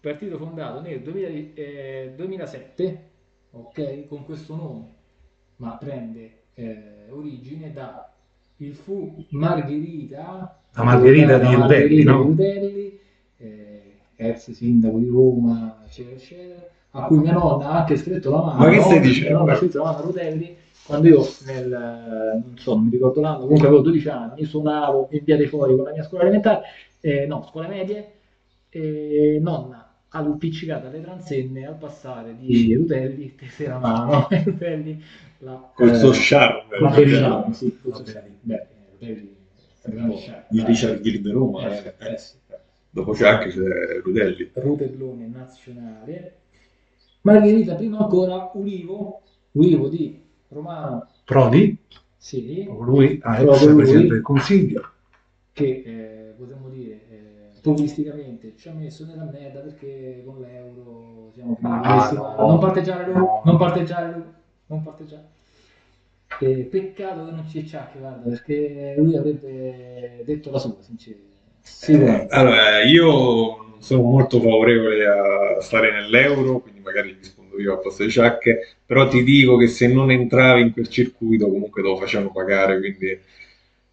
Partito 0.00 0.36
fondato 0.36 0.82
nel 0.82 1.00
2000 1.00 1.28
eh, 1.54 2.12
2007, 2.14 3.08
ok, 3.52 4.06
con 4.06 4.26
questo 4.26 4.54
nome, 4.54 4.84
ma 5.56 5.76
prende 5.78 6.40
eh, 6.54 7.06
origine 7.08 7.72
da 7.72 8.12
il 8.56 8.74
fu 8.74 9.24
Margherita, 9.30 10.60
La 10.74 10.82
Margherita 10.82 11.38
di 11.38 11.54
Rutelli, 11.54 12.04
Margherita 12.04 12.12
no? 12.12 12.34
eh, 13.38 13.96
ex 14.16 14.50
sindaco 14.50 14.98
di 14.98 15.08
Roma, 15.08 15.82
eccetera, 15.86 16.16
eccetera, 16.16 16.68
a 16.90 17.06
cui 17.06 17.18
mia 17.18 17.32
nonna 17.32 17.70
ha 17.70 17.78
anche 17.78 17.96
stretto 17.96 18.30
la 18.30 18.42
mano. 18.42 18.58
Ma 18.58 18.68
che 18.68 18.80
stai 18.80 19.00
Mia 19.00 19.08
dicendo? 19.08 19.38
nonna 19.38 19.52
ha 19.52 19.56
stretto 19.56 19.78
la 19.78 19.84
mano 19.84 19.98
a 19.98 20.00
Rutelli 20.02 20.56
quando 20.92 21.08
io 21.08 21.26
nel, 21.46 21.72
eh, 21.72 22.42
non 22.44 22.58
so, 22.58 22.74
non 22.74 22.84
mi 22.84 22.90
ricordo 22.90 23.20
l'anno, 23.22 23.40
comunque 23.40 23.66
avevo 23.66 23.82
12 23.82 24.08
anni, 24.10 24.44
suonavo 24.44 25.08
in 25.12 25.24
via 25.24 25.36
dei 25.38 25.46
fuori 25.46 25.74
con 25.74 25.84
la 25.84 25.92
mia 25.92 26.02
scuola 26.02 26.24
elementare, 26.24 26.62
eh, 27.00 27.26
no, 27.26 27.46
scuole 27.48 27.68
medie, 27.68 28.12
e 28.68 29.38
nonna 29.40 29.86
appiccicata 30.08 30.88
alle 30.88 31.00
transenne 31.00 31.66
al 31.66 31.76
passare 31.76 32.36
di 32.38 32.74
Rutelli, 32.74 33.34
tese 33.34 33.68
la 33.68 33.78
mano, 33.78 34.28
e 34.28 34.42
Rutelli 34.44 35.02
la... 35.38 35.72
Col 35.74 35.88
eh, 35.88 35.94
suo 35.94 36.10
charme. 36.12 36.78
la 36.78 36.90
Berigliano, 36.90 37.52
sì, 37.54 37.78
col 37.80 37.94
suo 37.94 38.04
charme. 38.04 38.36
Beh, 38.42 38.66
Rutelli. 38.90 39.36
Il 40.50 40.64
Richard 40.64 41.00
Gere 41.00 41.20
di 41.20 41.30
Roma. 41.30 41.70
Eh, 41.70 41.94
eh, 41.98 42.18
sì. 42.18 42.34
Dopo 42.90 43.12
c'è 43.12 43.26
anche 43.26 43.48
c'è 43.48 44.00
Rudelli. 44.02 44.50
Rutellone 44.52 45.26
nazionale. 45.26 46.36
Margherita, 47.22 47.74
prima 47.76 47.98
ancora 47.98 48.50
Ulivo, 48.52 49.22
Ulivo 49.52 49.88
di 49.88 50.20
Romano 50.52 51.06
Prodi, 51.24 51.76
Sì, 52.16 52.64
Lui, 52.64 53.18
ah, 53.22 53.34
Proprio 53.36 53.54
ex 53.54 53.66
lui. 53.66 53.76
Presidente 53.76 54.12
del 54.14 54.22
Consiglio. 54.22 54.90
che 55.52 55.82
eh, 55.84 56.34
potremmo 56.38 56.68
dire 56.68 57.00
eh, 57.10 57.60
populisticamente 57.60 58.54
ci 58.56 58.68
ha 58.68 58.72
messo 58.72 59.04
nella 59.04 59.24
merda 59.24 59.60
perché 59.60 60.22
con 60.24 60.40
l'euro 60.40 61.30
siamo 61.34 61.56
finiti 61.56 61.74
Ah, 61.86 61.96
messi 61.96 62.14
no. 62.14 62.34
non 62.38 62.58
parteggiare 62.58 63.04
lui, 63.06 63.14
No. 63.14 63.42
non 63.44 63.56
parteggiare 63.58 64.12
lui, 64.14 64.24
non 64.66 64.82
parteggiare. 64.82 65.24
E 66.40 66.48
peccato 66.70 67.24
che 67.26 67.30
non 67.30 67.46
ci 67.48 67.66
ciacchi, 67.66 67.98
guarda, 67.98 68.28
perché 68.28 68.94
lui 68.96 69.16
avrebbe 69.16 70.22
detto 70.24 70.50
la 70.50 70.58
sua, 70.58 70.74
sinceramente. 70.80 71.30
Sicuramente. 71.60 72.34
Allora, 72.34 72.82
io 72.82 73.06
non 73.10 73.74
sono 73.82 74.02
molto 74.02 74.40
favorevole 74.40 75.06
a 75.06 75.60
stare 75.60 75.92
nell'euro, 75.92 76.58
quindi 76.60 76.80
magari 76.80 77.12
rispondo 77.18 77.41
io 77.58 77.74
a 77.74 77.78
posto 77.78 78.04
di 78.04 78.12
Chuck, 78.12 78.76
però 78.86 79.08
ti 79.08 79.22
dico 79.22 79.56
che 79.56 79.66
se 79.68 79.86
non 79.88 80.10
entravi 80.10 80.62
in 80.62 80.72
quel 80.72 80.88
circuito 80.88 81.48
comunque 81.48 81.82
te 81.82 81.88
lo 81.88 81.96
facevano 81.96 82.32
pagare, 82.32 82.78
quindi 82.78 83.18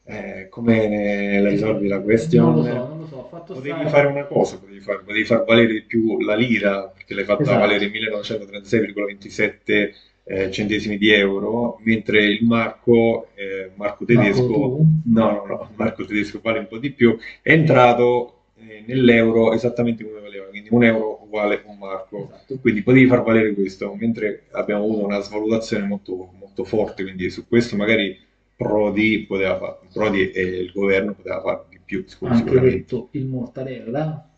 eh, 0.06 0.48
come 0.50 1.40
la 1.40 1.50
risolvi 1.50 1.88
la 1.88 1.98
non 1.98 2.04
question? 2.06 2.56
lo 2.56 2.64
so, 2.64 2.74
non 2.88 3.00
lo 3.00 3.06
so, 3.08 3.28
fatto 3.30 3.54
Potevi 3.54 3.74
stare- 3.76 3.90
fare 3.90 4.08
una 4.08 4.26
cosa, 4.26 4.58
potevi 4.58 4.80
far, 4.80 5.04
potevi 5.04 5.26
far 5.26 5.44
valere 5.46 5.74
di 5.74 5.82
più 5.84 6.20
la 6.22 6.36
lira, 6.36 6.88
perché 6.88 7.14
l'hai 7.14 7.26
fatta 7.26 7.44
Esatto. 7.44 7.60
valere 7.60 7.90
1936,27 7.90 9.94
eh, 10.24 10.52
centesimi 10.52 10.98
di 10.98 11.12
euro, 11.12 11.80
mentre 11.84 12.24
il 12.26 12.44
marco, 12.46 13.28
eh, 13.36 13.72
marco 13.76 14.06
tedesco, 14.06 14.48
Marco, 14.48 14.78
no, 15.06 15.32
no, 15.32 15.46
no, 15.46 15.70
marco 15.76 16.06
tedesco 16.06 16.40
vale 16.42 16.60
un 16.60 16.68
po' 16.68 16.78
di 16.78 16.92
più, 16.92 17.18
è 17.42 17.52
entrato 17.52 18.39
eh, 18.68 18.84
nell'euro 18.86 19.54
esattamente 19.54 20.04
come 20.04 20.20
valeva, 20.20 20.46
quindi 20.46 20.70
un 20.72 20.84
euro 20.84 21.24
uguale 21.24 21.62
un 21.66 21.78
marco. 21.78 22.26
Esatto. 22.26 22.60
Quindi 22.60 22.84
potevi 22.84 23.08
far 23.08 23.24
valere 23.24 23.54
questo, 23.54 23.94
mentre 23.96 24.46
abbiamo 24.52 24.84
avuto 24.84 25.06
una 25.06 25.20
svalutazione 25.20 25.86
molto, 25.86 26.34
molto 26.40 26.64
forte, 26.64 27.04
quindi 27.04 27.30
su 27.30 27.48
questo 27.48 27.76
magari 27.76 28.18
Prodi 28.56 29.26
poteva 29.26 29.58
fare, 29.58 29.78
Prodi 29.94 30.32
e 30.32 30.42
il 30.42 30.72
governo 30.72 31.14
poteva 31.14 31.42
fare 31.42 31.66
di 31.70 31.80
più, 31.84 32.04
Anche 32.24 32.60
detto 32.60 33.08
il 33.12 33.26
mortadella, 33.26 34.30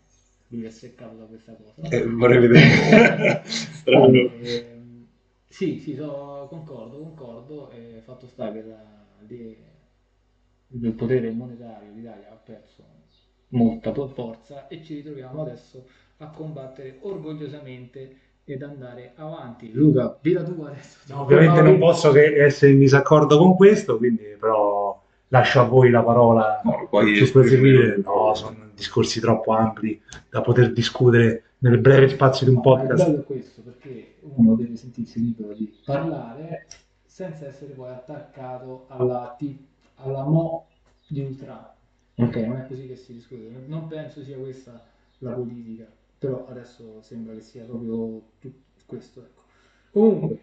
lui 0.48 0.64
è 0.64 0.70
seccato 0.70 1.16
da 1.16 1.24
questa 1.24 1.54
cosa. 1.54 1.88
Eh, 1.88 2.06
vorrei 2.06 2.38
vedere. 2.38 3.42
Strano. 3.46 4.30
Ehm, 4.42 5.06
sì, 5.48 5.78
sì, 5.80 5.94
so- 5.94 6.46
concordo, 6.48 6.98
concordo. 6.98 7.70
eh, 7.70 8.00
fatto 8.04 8.26
sta 8.26 8.52
che 8.52 8.62
la- 8.62 9.04
di- 9.20 9.56
il 10.74 10.92
potere 10.92 11.30
monetario 11.30 11.92
d'Italia 11.92 12.30
ha 12.30 12.34
perso 12.34 12.82
molta 13.52 13.92
forza 13.92 14.68
e 14.68 14.82
ci 14.82 14.94
ritroviamo 14.96 15.42
adesso 15.42 15.84
a 16.18 16.26
combattere 16.28 16.98
orgogliosamente 17.00 18.16
ed 18.44 18.62
andare 18.62 19.12
avanti. 19.16 19.72
Luca, 19.72 20.16
dilla 20.20 20.42
tu 20.42 20.60
adesso. 20.62 20.98
No, 21.08 21.22
ovviamente 21.22 21.60
No, 21.62 21.70
non 21.70 21.78
posso 21.78 22.10
che 22.12 22.42
essere 22.42 22.72
in 22.72 22.78
disaccordo 22.78 23.38
con 23.38 23.54
questo, 23.56 23.96
quindi 23.98 24.24
però 24.38 25.00
lascio 25.28 25.60
a 25.60 25.64
voi 25.64 25.90
la 25.90 26.02
parola 26.02 26.60
No, 26.64 26.88
su 27.14 27.30
proseguire. 27.32 28.00
No, 28.04 28.34
sono 28.34 28.56
discorsi 28.74 29.20
troppo 29.20 29.52
ampli 29.52 30.00
da 30.28 30.40
poter 30.40 30.72
discutere 30.72 31.44
nel 31.58 31.78
breve 31.78 32.08
spazio 32.08 32.46
di 32.46 32.52
un 32.52 32.56
No, 32.58 32.62
podcast. 32.62 33.04
bello 33.06 33.20
è 33.20 33.24
questo 33.24 33.62
perché 33.62 34.14
uno 34.34 34.54
deve 34.56 34.76
sentirsi 34.76 35.20
libero 35.20 35.52
di 35.54 35.72
parlare 35.84 36.66
senza 37.04 37.46
essere 37.46 37.72
poi 37.74 37.90
attaccato 37.90 38.86
alla, 38.88 39.36
T- 39.38 39.56
alla 39.96 40.24
mo 40.24 40.66
di 41.06 41.20
ultra. 41.20 41.74
Ok, 42.16 42.36
non 42.36 42.56
è 42.58 42.66
così 42.66 42.86
che 42.86 42.96
si 42.96 43.12
discute. 43.14 43.48
Non 43.66 43.86
penso 43.88 44.22
sia 44.22 44.36
questa 44.38 44.84
la 45.18 45.32
politica, 45.32 45.90
però 46.18 46.46
adesso 46.46 47.00
sembra 47.02 47.34
che 47.34 47.40
sia 47.40 47.64
proprio 47.64 48.22
questo. 48.86 49.20
Ecco. 49.22 49.42
Comunque, 49.90 50.38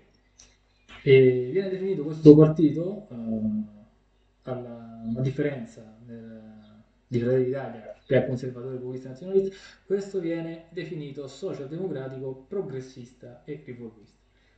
eh, 1.03 1.49
viene 1.51 1.69
definito 1.69 2.03
questo 2.03 2.35
partito, 2.35 3.07
eh, 3.09 3.77
alla, 4.43 5.01
a 5.15 5.21
differenza 5.21 5.95
del- 6.05 6.47
di 7.07 7.19
Fratelli 7.19 7.45
d'Italia, 7.45 7.93
che 8.05 8.23
è 8.23 8.25
conservatore 8.27 8.77
populista 8.77 9.09
nazionalista, 9.09 9.55
questo 9.85 10.19
viene 10.19 10.65
definito 10.71 11.27
socialdemocratico, 11.27 12.45
progressista 12.47 13.41
e 13.45 13.61
riformista. 13.65 14.17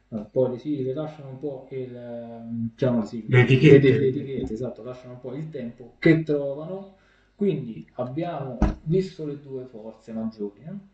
Allora, 0.10 0.27
poi 0.30 0.51
le 0.51 0.58
sigle 0.58 0.94
lasciano 0.94 1.30
un 1.30 1.39
po' 1.39 1.68
il, 1.72 1.96
ehm, 1.96 2.70
diciamo 2.72 3.00
le, 3.00 3.06
sigle, 3.06 3.38
Le 3.38 3.41
etichette. 3.44 3.89
le- 3.91 4.00
le 4.00 4.08
etichette, 4.08 4.53
esatto, 4.53 4.84
lasciano 4.84 5.13
un 5.13 5.20
po' 5.22 5.34
il 5.36 5.50
tempo 5.50 5.96
che 6.00 6.24
trovano. 6.24 6.96
Quindi 7.42 7.84
abbiamo 7.94 8.60
visto 8.84 9.26
le 9.26 9.40
due 9.42 9.66
forze 9.66 10.12
maggiori. 10.12 10.62
no? 10.64 10.90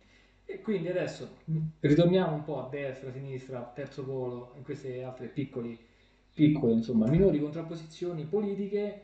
E 0.45 0.61
quindi 0.61 0.87
adesso 0.87 1.39
ritorniamo 1.81 2.35
un 2.35 2.45
po' 2.45 2.65
a 2.65 2.69
destra, 2.69 3.09
a 3.09 3.11
sinistra, 3.11 3.69
terzo 3.75 4.05
polo, 4.05 4.53
in 4.55 4.63
queste 4.63 5.03
altre 5.03 5.27
piccoli, 5.27 5.77
piccole, 6.31 6.71
insomma, 6.71 7.05
minori 7.09 7.41
contrapposizioni 7.41 8.23
politiche. 8.23 9.01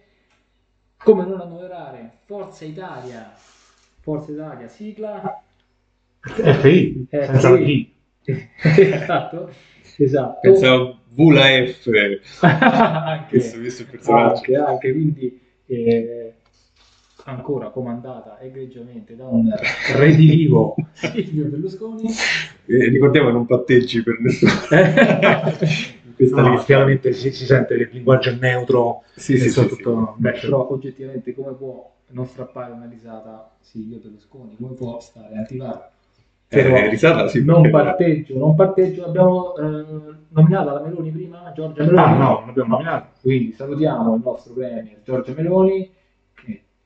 Come 0.95 1.25
non 1.25 1.41
annoverare 1.41 2.19
Forza 2.23 2.63
Italia, 2.63 3.33
Forza 3.99 4.31
Italia, 4.31 4.69
sigla, 4.69 5.43
FI, 6.21 7.07
Eh, 7.09 7.25
senza. 7.25 7.57
G. 7.57 7.89
esatto, 8.63 9.53
esatto. 9.97 10.39
Pensavo 10.39 10.99
V 11.09 11.29
la 11.31 11.65
F, 11.65 11.89
anche, 12.39 13.37
visto 13.37 13.81
il 13.81 13.87
personaggio. 13.89 14.33
anche, 14.33 14.55
anche, 14.55 14.91
quindi 14.93 15.41
eh, 15.65 16.35
ancora 17.25 17.69
comandata 17.69 18.39
egregiamente 18.39 19.15
da 19.15 19.27
un 19.27 19.49
redilivo 19.95 20.75
Silvio 20.93 21.45
Berlusconi. 21.49 22.03
Eh, 22.65 22.89
ricordiamo 22.89 23.27
che 23.27 23.33
non 23.33 23.45
patteggi 23.45 24.03
per 24.03 24.19
nessuno. 24.19 24.51
Questa 26.15 26.41
No, 26.41 26.57
chiaramente 26.63 27.11
si, 27.13 27.31
si 27.31 27.45
sente 27.45 27.75
che 27.75 27.83
il 27.83 27.89
linguaggio 27.91 28.29
è 28.29 28.37
neutro 28.39 29.03
Sì, 29.15 29.37
sì, 29.37 29.49
sì, 29.49 29.65
tutto- 29.67 30.15
Beh, 30.17 30.33
però 30.39 30.67
oggettivamente 30.69 31.33
come 31.33 31.53
può 31.53 31.91
non 32.09 32.25
strappare 32.27 32.71
una 32.71 32.87
risata 32.87 33.49
Silvio 33.61 33.97
Berlusconi? 33.97 34.55
Come 34.59 34.73
può 34.73 34.99
stare? 34.99 35.47
Però 36.47 36.75
Eh, 36.75 36.89
risata 36.89 37.27
sì, 37.29 37.43
non 37.43 37.67
parteggio, 37.71 38.37
non 38.37 38.53
parteggio. 38.53 39.05
Abbiamo 39.05 39.55
eh, 39.55 39.85
nominata 40.29 40.73
la 40.73 40.81
Meloni 40.81 41.09
prima, 41.09 41.51
Giorgia 41.55 41.83
Meloni. 41.83 41.97
Ah, 41.99 42.15
no, 42.15 42.39
non 42.41 42.49
abbiamo 42.49 42.69
nominato. 42.75 43.07
Quindi 43.21 43.53
salutiamo 43.53 44.13
il 44.13 44.21
nostro 44.23 44.53
premier 44.53 44.99
Giorgia 45.03 45.33
Meloni, 45.35 45.89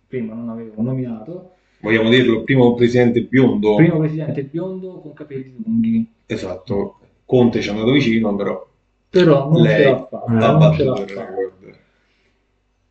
prima 0.07 0.33
non 0.33 0.49
avevo 0.49 0.81
nominato. 0.81 1.51
Vogliamo 1.79 2.09
dirlo, 2.09 2.43
primo 2.43 2.73
presidente 2.73 3.21
biondo. 3.23 3.75
Primo 3.75 3.99
presidente 3.99 4.43
biondo 4.43 4.99
con 4.99 5.13
capelli 5.13 5.55
lunghi, 5.63 6.11
Esatto. 6.25 6.99
Conte 7.25 7.61
ci 7.61 7.67
è 7.67 7.71
andato 7.71 7.91
vicino, 7.91 8.35
però 8.35 8.65
però 9.09 9.49
non 9.49 9.61
Lei 9.61 9.75
ce 9.83 9.83
l'ha 9.89 9.97
fatta. 9.97 10.23
ha 10.25 10.51
non 10.57 10.73
ce 10.73 10.83
l'ha 10.83 10.95
fatta. 10.95 11.35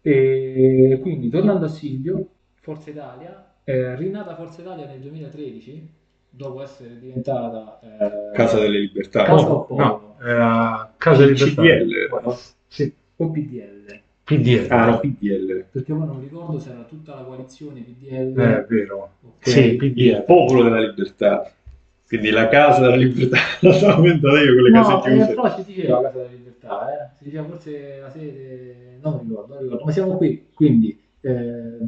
E 0.03 0.99
quindi 1.03 1.29
tornando 1.29 1.65
a 1.65 1.69
Silvio, 1.69 2.29
Forza 2.61 2.91
Italia, 2.91 3.55
eh, 3.65 3.97
rinata 3.97 4.37
Forza 4.37 4.61
Italia 4.61 4.87
nel 4.87 5.01
2013, 5.01 5.93
dopo 6.31 6.63
essere 6.63 6.99
diventata 6.99 7.81
eh, 7.81 8.33
Casa 8.33 8.59
delle 8.61 8.79
Libertà. 8.79 9.25
Casa 9.25 9.47
No, 9.47 9.67
no, 9.69 10.17
era 10.21 10.95
Casa 10.97 11.25
di 11.27 11.33
Libertà. 11.33 11.63
CDL. 11.63 12.33
Sì, 12.69 12.95
o 13.17 13.31
PDL, 13.31 13.76
PDL. 14.27 14.67
Ah, 14.73 14.87
no, 14.91 14.99
PDL. 14.99 15.67
perché 15.71 15.93
poi 15.95 16.07
non 16.07 16.21
ricordo 16.21 16.59
se 16.59 16.71
era 16.71 16.83
tutta 16.83 17.15
la 17.15 17.23
coalizione 17.23 17.81
PDL. 17.83 18.39
Eh, 18.41 18.59
è 18.59 18.67
vero. 18.69 19.11
ok. 19.23 19.49
Sì, 19.49 19.61
Il 19.61 19.77
PDL. 19.77 20.25
popolo 20.25 20.65
della 20.65 20.81
libertà. 20.81 21.51
Quindi 22.09 22.31
la 22.31 22.49
casa 22.49 22.81
della 22.81 22.97
libertà. 22.97 23.37
La 23.61 23.73
stavo 23.73 24.05
inventata 24.05 24.39
io 24.41 24.55
con 24.55 24.63
le 24.65 24.71
No, 24.71 24.83
case 24.83 25.09
eh, 25.09 25.13
chiuse. 25.15 25.27
però 25.35 25.57
si 25.57 25.65
diceva 25.65 26.01
Casa 26.03 26.17
della 26.19 26.31
Libertà, 26.31 26.89
eh. 26.93 27.11
si 27.19 27.25
diceva 27.25 27.45
forse 27.45 27.99
la 28.01 28.11
sede, 28.11 28.99
non 29.03 29.19
ricordo, 29.23 29.55
non 29.55 29.63
ricordo, 29.63 29.85
ma 29.85 29.91
siamo 29.93 30.17
qui, 30.17 30.47
quindi 30.55 31.01
eh, 31.21 31.79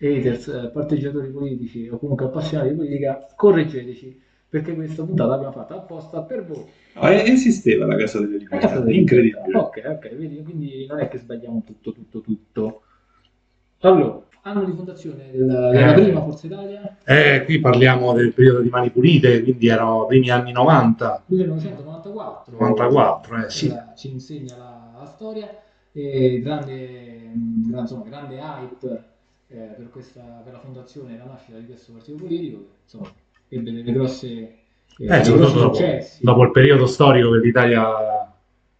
haters, 0.00 0.48
eh, 0.48 0.70
parteggiatori 0.72 1.28
politici 1.30 1.88
o 1.88 1.98
comunque 1.98 2.26
appassionati 2.26 2.70
di 2.70 2.74
politica, 2.76 3.26
correggeteci, 3.36 4.20
perché 4.48 4.74
questa 4.74 5.04
puntata 5.04 5.30
l'abbiamo 5.30 5.52
fatta 5.52 5.74
apposta 5.74 6.22
per 6.22 6.44
voi. 6.46 6.64
Ah, 6.94 7.10
eh, 7.10 7.30
esisteva 7.30 7.86
la 7.86 7.96
casa 7.96 8.20
delle 8.20 8.38
libertà. 8.38 8.90
Incredibile. 8.90 9.56
Ok, 9.56 9.82
ok, 9.84 10.14
vedi, 10.16 10.42
quindi 10.42 10.86
non 10.86 11.00
è 11.00 11.08
che 11.08 11.18
sbagliamo 11.18 11.62
tutto, 11.66 11.92
tutto, 11.92 12.20
tutto. 12.20 12.80
Allora, 13.80 14.22
anno 14.42 14.64
di 14.64 14.72
fondazione 14.72 15.30
della, 15.30 15.70
della 15.70 15.90
Eh. 15.94 16.02
prima 16.02 16.22
Forza 16.22 16.46
Italia, 16.46 16.96
Eh, 17.04 17.44
qui 17.44 17.60
parliamo 17.60 18.12
del 18.14 18.32
periodo 18.32 18.60
di 18.60 18.68
Mani 18.68 18.90
Pulite, 18.90 19.42
quindi 19.42 19.68
erano 19.68 20.06
primi 20.06 20.30
anni 20.30 20.52
90, 20.52 21.22
1994. 21.26 22.52
94, 22.56 23.44
eh 23.44 23.50
sì. 23.50 23.74
Ci 23.96 24.10
insegna 24.10 24.56
la, 24.56 24.92
la 25.00 25.06
storia 25.06 25.48
e 25.92 26.40
grande, 26.42 27.30
mh, 27.34 27.68
gran- 27.70 27.80
insomma, 27.82 28.04
grande 28.04 28.36
hype 28.36 29.04
eh, 29.48 29.56
per, 29.76 29.88
questa, 29.90 30.20
per 30.42 30.52
la 30.54 30.58
fondazione 30.58 31.14
e 31.14 31.18
la 31.18 31.24
nascita 31.24 31.58
di 31.58 31.66
questo 31.66 31.92
partito 31.92 32.16
politico 32.16 32.66
insomma, 32.84 33.12
ebbe 33.48 33.72
delle 33.72 33.92
grosse, 33.92 34.28
eh, 34.98 35.18
Eh, 35.18 35.24
soprattutto 35.24 35.58
dopo, 35.60 35.74
successi 35.74 36.24
dopo 36.24 36.42
il 36.44 36.50
periodo 36.50 36.86
storico 36.86 37.30
che 37.32 37.38
l'Italia 37.38 37.84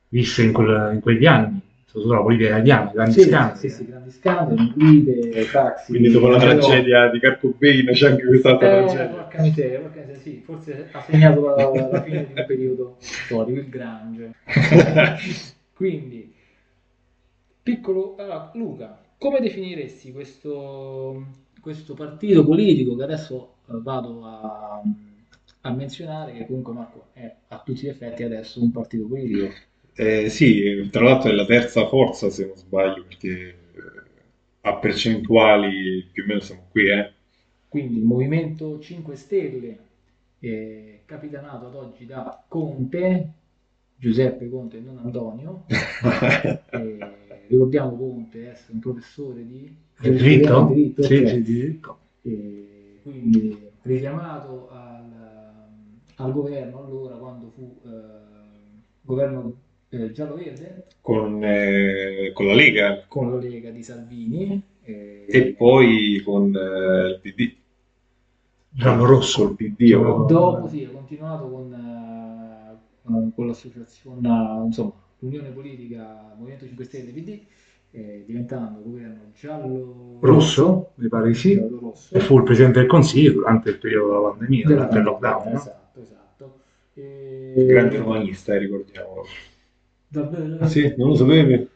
visse 0.08 0.42
in, 0.44 0.52
quel- 0.52 0.90
in 0.94 1.00
quegli 1.00 1.26
anni, 1.26 1.60
soprattutto 1.84 2.14
la 2.14 2.22
politica 2.22 2.48
italiana, 2.50 2.90
grandi 2.92 3.12
sì, 3.12 3.20
scandali. 3.22 3.58
sì, 3.58 3.68
sì, 3.68 3.86
grandi 3.86 4.10
scandali, 4.10 4.72
guide, 4.74 5.50
taxi 5.50 5.90
Quindi 5.90 6.10
dopo 6.10 6.28
la 6.28 6.38
però- 6.38 6.50
tragedia 6.58 7.08
di 7.10 7.18
Carcobain 7.18 7.86
c'è 7.92 8.10
anche 8.10 8.26
quest'altra 8.26 8.66
Eh, 8.66 8.70
tragedia. 8.84 9.06
porca 9.06 9.42
miseria, 9.42 9.80
porca 9.80 10.00
miseria, 10.00 10.20
sì, 10.20 10.42
forse 10.44 10.88
ha 10.92 11.00
segnato 11.02 11.40
la, 11.54 11.88
la 11.90 12.02
fine 12.02 12.26
di 12.26 12.32
un 12.38 12.44
periodo 12.46 12.96
storico, 12.98 13.58
il 13.60 13.68
Grange. 13.68 14.32
Quindi, 15.74 16.34
Piccolo, 17.62 18.14
allora, 18.18 18.50
Luca, 18.54 18.96
come 19.18 19.40
definiresti 19.40 20.12
questo, 20.12 21.26
questo 21.60 21.94
partito 21.94 22.44
politico 22.44 22.94
che 22.94 23.02
adesso 23.02 23.54
vado 23.66 24.24
a, 24.24 24.82
a 25.62 25.70
menzionare, 25.72 26.32
che 26.32 26.46
comunque 26.46 26.72
Marco 26.72 27.06
è 27.12 27.34
a 27.48 27.60
tutti 27.62 27.82
gli 27.82 27.88
effetti 27.88 28.22
adesso 28.22 28.62
un 28.62 28.70
partito 28.70 29.06
politico? 29.06 29.52
Eh, 29.98 30.28
sì, 30.28 30.88
tra 30.90 31.04
l'altro 31.04 31.30
è 31.30 31.32
la 31.34 31.46
terza 31.46 31.86
forza 31.88 32.28
se 32.30 32.46
non 32.46 32.56
sbaglio, 32.56 33.04
perché 33.04 33.28
eh, 33.38 34.10
a 34.62 34.76
percentuali 34.78 36.06
più 36.12 36.22
o 36.24 36.26
meno 36.26 36.40
siamo 36.40 36.66
qui, 36.70 36.88
eh. 36.88 37.12
Quindi 37.68 37.98
il 37.98 38.04
Movimento 38.04 38.78
5 38.80 39.16
Stelle, 39.16 39.78
eh, 40.38 41.02
capitanato 41.04 41.66
ad 41.66 41.74
oggi 41.74 42.06
da 42.06 42.44
Conte, 42.48 43.32
Giuseppe 43.96 44.48
Conte 44.48 44.78
e 44.78 44.80
non 44.80 44.98
Antonio. 44.98 45.64
Eh, 46.68 47.44
ricordiamo 47.48 47.96
Conte 47.96 48.50
essere 48.50 48.74
un 48.74 48.80
professore 48.80 49.46
di 49.46 49.74
diritto? 49.98 50.66
diritto, 50.66 51.02
Sì, 51.02 51.16
ok. 51.16 51.22
sì, 51.26 51.42
diritto. 51.42 51.98
E 52.22 52.75
quindi 53.06 53.70
richiamato 53.82 54.68
al, 54.70 55.12
al 56.16 56.32
governo 56.32 56.84
allora 56.84 57.14
quando 57.14 57.50
fu 57.50 57.80
eh, 57.84 57.88
governo 59.02 59.54
eh, 59.90 60.10
giallo-verde 60.10 60.86
con, 61.00 61.40
eh, 61.44 62.32
con 62.34 62.46
la 62.46 62.54
Lega 62.54 63.04
con 63.06 63.30
la 63.30 63.38
Lega 63.38 63.70
di 63.70 63.82
Salvini 63.82 64.60
eh, 64.82 65.24
e 65.28 65.54
poi 65.56 66.20
con 66.24 66.52
eh, 66.54 67.08
il 67.10 67.18
PD. 67.22 67.54
Giallo-rosso. 68.70 69.46
Col 69.46 69.56
PD 69.56 69.92
o- 69.94 70.24
dopo 70.24 70.68
sì, 70.68 70.84
ha 70.84 70.90
continuato 70.90 71.48
con, 71.48 71.72
eh, 71.72 73.30
con 73.34 73.46
l'associazione, 73.46 74.28
insomma, 74.64 74.92
l'unione 75.20 75.50
politica 75.50 76.34
Movimento 76.36 76.66
5 76.66 76.84
Stelle 76.84 77.12
PD, 77.12 77.40
eh, 77.96 78.24
diventando 78.26 78.82
governo 78.82 79.32
giallo 79.34 80.18
Rosso, 80.20 80.92
mi 80.96 81.08
pare 81.08 81.28
di 81.28 81.34
sì. 81.34 81.52
E 82.10 82.20
fu 82.20 82.36
il 82.36 82.42
presidente 82.42 82.80
del 82.80 82.88
consiglio 82.88 83.32
durante 83.32 83.70
il 83.70 83.78
periodo 83.78 84.08
della 84.08 84.28
pandemia, 84.28 84.66
della 84.66 84.84
durante 84.84 84.98
il 84.98 85.04
pandemia, 85.04 85.30
lockdown. 85.30 85.52
no? 85.52 85.58
Esatto, 85.58 86.00
esatto. 86.00 86.60
E- 86.94 87.66
grande 87.66 87.96
romanista, 87.96 88.54
eh, 88.54 88.58
ricordiamo. 88.58 89.24
Davvero? 90.08 90.56
Ah, 90.60 90.66
sì, 90.68 90.94
non 90.96 91.08
lo 91.08 91.14
sapevi? 91.14 91.52
Eh, 91.54 91.68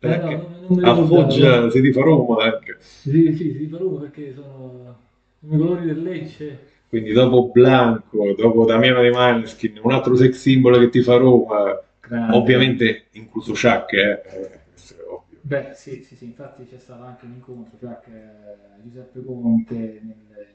no, 0.00 0.66
non 0.68 0.78
me 0.78 0.90
a 0.90 0.94
Foggia 0.96 1.70
si 1.70 1.92
fa 1.92 2.00
Roma 2.02 2.44
anche. 2.44 2.76
Sì, 2.80 3.34
sì, 3.34 3.54
si 3.56 3.66
fa 3.68 3.78
Roma 3.78 4.00
perché 4.00 4.34
sono 4.34 4.96
i 5.40 5.56
colori 5.56 5.86
del 5.86 6.02
Lecce. 6.02 6.58
Quindi 6.88 7.12
dopo 7.12 7.50
Blanco, 7.52 8.34
dopo 8.36 8.64
Damiano 8.64 9.00
De 9.02 9.10
Maneskin, 9.10 9.80
un 9.82 9.92
altro 9.92 10.14
sex 10.14 10.36
symbol 10.36 10.78
che 10.78 10.90
ti 10.90 11.02
fa 11.02 11.16
Roma, 11.16 11.80
Grande. 12.00 12.36
ovviamente 12.36 13.06
incluso 13.12 13.52
Chuck, 13.52 13.92
eh, 13.94 14.22
eh, 14.24 14.50
questo 14.70 14.94
è 14.94 15.04
ovvio. 15.08 15.33
Beh, 15.46 15.74
sì, 15.74 16.02
sì, 16.02 16.16
sì, 16.16 16.24
infatti 16.24 16.64
c'è 16.66 16.78
stato 16.78 17.02
anche 17.02 17.26
un 17.26 17.32
incontro 17.32 17.76
tra 17.76 18.02
eh, 18.04 18.82
Giuseppe 18.82 19.22
Conte, 19.24 20.00
nel- 20.02 20.46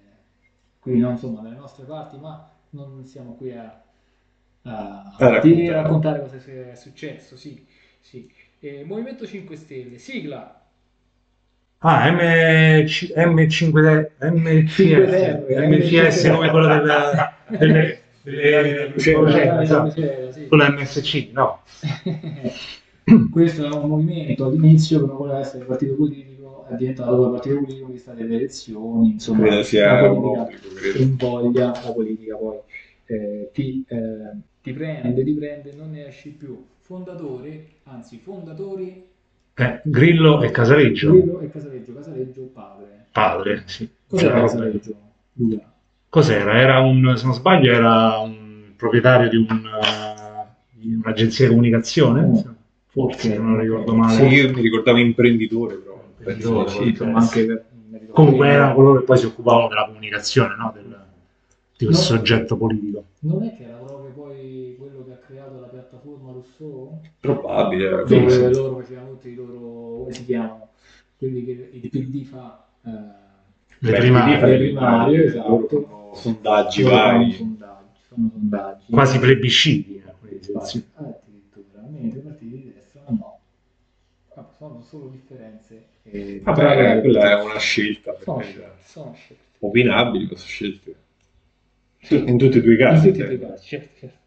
qui 0.79 0.97
no, 0.97 1.11
insomma, 1.11 1.41
dalle 1.41 1.55
nostre 1.55 1.85
parti, 1.85 2.17
ma 2.17 2.49
non 2.71 3.03
siamo 3.05 3.33
qui 3.35 3.51
a, 3.53 3.65
a, 4.63 5.03
A 5.17 5.29
raccontare. 5.29 5.53
di 5.53 5.69
raccontare 5.69 6.19
cosa 6.21 6.37
è 6.71 6.75
successo, 6.75 7.37
sì, 7.37 7.65
sì. 7.99 8.31
Eh, 8.59 8.83
Movimento 8.83 9.25
5 9.27 9.55
Stelle, 9.55 9.97
sigla, 9.99 10.59
Ah, 11.81 12.11
MC, 12.11 13.13
M5, 13.15 14.11
MCS, 14.21 15.39
MCS 15.47 16.27
come 16.29 16.49
quello 16.49 16.67
del, 16.67 17.33
delle, 17.57 18.01
delle, 18.21 18.91
Crociera, 18.95 19.61
esatto. 19.61 19.93
crociera, 19.93 20.31
sì. 20.31 20.47
quello 20.47 20.63
MSC, 20.71 21.29
no? 21.31 21.61
Questo 23.31 23.65
è 23.65 23.69
un 23.73 23.87
movimento 23.89 24.45
all'inizio 24.45 24.99
che 25.01 25.05
non 25.07 25.17
voleva 25.17 25.39
essere 25.39 25.65
partito 25.65 25.95
politico, 25.95 26.65
è 26.67 26.75
diventato 26.75 27.15
poi 27.15 27.31
partito 27.31 27.55
politico 27.59 27.91
che 27.91 27.97
sta 27.97 28.13
delle 28.13 28.35
elezioni, 28.35 29.11
insomma, 29.11 29.45
Credo 29.47 29.63
sia 29.63 30.01
la 30.01 30.09
politica 30.09 30.45
credo. 30.75 30.97
invoglia, 30.99 31.65
la 31.83 31.91
politica 31.93 32.35
poi 32.35 32.57
eh, 33.05 33.49
ti, 33.53 33.83
eh, 33.87 34.37
ti 34.61 34.73
prende, 34.73 35.23
ti 35.23 35.33
prende, 35.33 35.73
non 35.73 35.91
ne 35.91 36.07
esci 36.07 36.29
più. 36.31 36.63
Fondatore, 36.81 37.65
anzi 37.83 38.17
fondatori, 38.17 39.05
Eh, 39.55 39.81
Grillo 39.83 40.41
e 40.41 40.51
Casaleggio, 40.51 41.11
Grillo 41.11 41.39
e 41.41 41.49
Casaleggio, 41.49 41.93
Casaleggio 41.93 42.41
padre. 42.53 43.05
padre, 43.11 43.63
sì. 43.65 43.87
Cos'era 44.07 44.31
Cioè, 44.31 44.41
Casaleggio? 44.41 44.95
Luca? 45.33 45.73
Cos'era? 46.09 46.59
Era 46.59 46.79
un, 46.79 47.13
se 47.17 47.25
non 47.25 47.33
sbaglio, 47.35 47.71
era 47.71 48.17
un 48.19 48.73
proprietario 48.75 49.29
di, 49.29 49.35
un, 49.37 49.45
eh, 49.65 50.45
di 50.71 50.93
un'agenzia 50.93 51.45
di 51.45 51.51
comunicazione, 51.51 52.21
Mm. 52.21 52.37
Forse, 52.89 53.37
non 53.37 53.59
ricordo 53.59 53.93
male. 53.95 54.13
Sì, 54.15 54.35
io 54.35 54.51
mi 54.53 54.61
ricordavo 54.61 54.97
imprenditore, 54.97 55.75
però 55.75 56.03
Imprenditore, 56.17 56.69
sì. 56.69 56.87
Insomma, 56.89 57.19
anche 57.19 57.45
per- 57.45 57.65
merito 57.89 58.11
Comunque 58.13 58.39
quello. 58.45 58.53
erano 58.53 58.73
coloro 58.75 58.99
che 58.99 59.05
poi 59.05 59.17
si 59.17 59.25
occupavano 59.25 59.67
della 59.69 59.85
comunicazione, 59.85 60.55
no? 60.57 60.71
Del- 60.73 60.97
di 61.77 61.85
questo 61.85 62.13
No. 62.13 62.17
soggetto 62.19 62.57
politico. 62.57 63.03
Non 63.19 63.43
è 63.43 63.55
che 63.55 63.63
era 63.63 63.77
proprio 63.77 64.11
poi 64.11 64.75
quello 64.77 65.05
che 65.05 65.11
ha 65.13 65.17
creato 65.25 65.59
la 65.61 65.67
piattaforma 65.67 66.31
Rousseau? 66.33 66.99
Probabile. 67.21 68.03
Sì, 68.05 68.19
dove 68.19 68.29
sì. 68.31 68.51
loro 68.51 68.81
facevano 68.81 69.09
tutti 69.11 69.29
i 69.29 69.35
loro 69.35 69.57
come 70.01 70.13
si 70.13 70.25
chiamano 70.25 70.67
quelli 71.17 71.45
che 71.45 71.69
il 71.73 71.89
PD 71.89 72.25
fa 72.25 72.65
eh, 72.85 72.89
Le 73.81 73.91
Beh, 73.91 73.97
primarie. 73.97 74.45
le 74.45 74.57
primarie, 74.57 75.23
esatto. 75.25 75.47
loro 75.49 75.67
fanno 75.67 76.09
sondaggi 76.15 76.81
vari. 76.83 77.31
sondaggi, 77.31 77.99
sondaggi 78.09 78.91
quasi 78.91 79.19
plebisciti. 79.19 79.95
eh, 80.05 80.11
quelli 80.19 80.39
di 80.39 80.47
Vai, 80.51 80.55
elezioni. 80.61 80.85
addirittura 80.95 81.81
mentre 81.89 82.19
i 82.19 82.21
partiti 82.23 82.51
di 82.51 82.73
destra 82.73 83.01
no 83.07 83.39
Ah, 84.35 84.49
sono 84.57 84.78
solo 84.89 85.07
differenze 85.09 85.87
eh, 86.03 86.41
Vabbè, 86.43 86.53
tra- 86.53 86.99
quella 87.01 87.29
è 87.31 87.43
una 87.43 87.57
scelta, 87.59 88.13
sono 88.17 88.41
scelte, 88.41 88.81
sono 88.83 89.13
scelte 89.13 89.43
opinabili 89.59 90.27
queste 90.27 90.47
scelte. 90.47 90.95
In 92.09 92.37
tutti 92.37 92.57
e 92.57 92.61
due 92.61 92.73
i 92.73 92.77
in 92.91 92.99
casi. 92.99 93.01
tutti 93.01 93.19
e 93.19 93.23
due 93.23 93.35
i 93.35 93.39
casi 93.39 93.67
certo, 93.67 93.95
certo. 93.97 94.17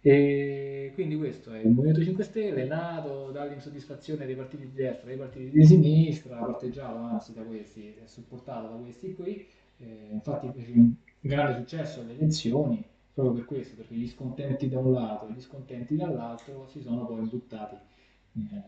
E 0.00 0.92
quindi 0.94 1.16
questo 1.16 1.52
è 1.52 1.58
il 1.60 1.70
Movimento 1.70 2.02
5 2.02 2.24
Stelle 2.24 2.64
nato 2.64 3.30
dall'insoddisfazione 3.32 4.26
dei 4.26 4.36
partiti 4.36 4.64
di 4.66 4.72
destra 4.72 5.04
e 5.06 5.16
dei 5.16 5.16
partiti 5.18 5.50
di 5.50 5.66
sinistra, 5.66 6.36
parteggiato 6.44 6.96
anzi 6.98 7.32
da 7.34 7.42
questi, 7.42 7.94
supportato 8.06 8.68
da 8.68 8.76
questi 8.82 9.14
qui, 9.14 9.46
Eh, 9.80 10.08
infatti 10.12 10.50
fece 10.52 10.72
un 10.72 10.92
grande 11.20 11.54
successo 11.60 12.00
alle 12.00 12.14
elezioni 12.14 12.84
proprio 13.12 13.34
per 13.34 13.44
questo, 13.44 13.76
perché 13.76 13.94
gli 13.94 14.08
scontenti 14.08 14.68
da 14.68 14.78
un 14.78 14.92
lato 14.92 15.28
e 15.28 15.32
gli 15.32 15.40
scontenti 15.40 15.94
dall'altro 15.96 16.66
si 16.66 16.80
sono 16.80 17.06
poi 17.06 17.22
buttati 17.28 17.76
eh, 17.76 18.62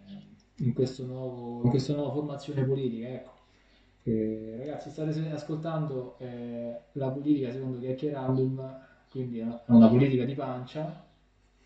in, 0.61 0.73
questo 0.73 1.05
nuovo, 1.05 1.62
in 1.64 1.70
questa 1.70 1.94
nuova 1.94 2.12
formazione 2.12 2.64
politica. 2.64 3.09
Ecco. 3.09 3.31
Eh, 4.05 4.55
ragazzi, 4.59 4.90
state 4.90 5.11
ascoltando 5.31 6.16
eh, 6.18 6.75
la 6.92 7.09
politica 7.11 7.51
secondo 7.53 7.79
Chiacchierandum, 7.79 8.79
quindi 9.11 9.40
è 9.40 9.42
una- 9.42 9.62
una 9.66 9.88
politica 9.88 10.25
di 10.25 10.35
pancia, 10.35 11.05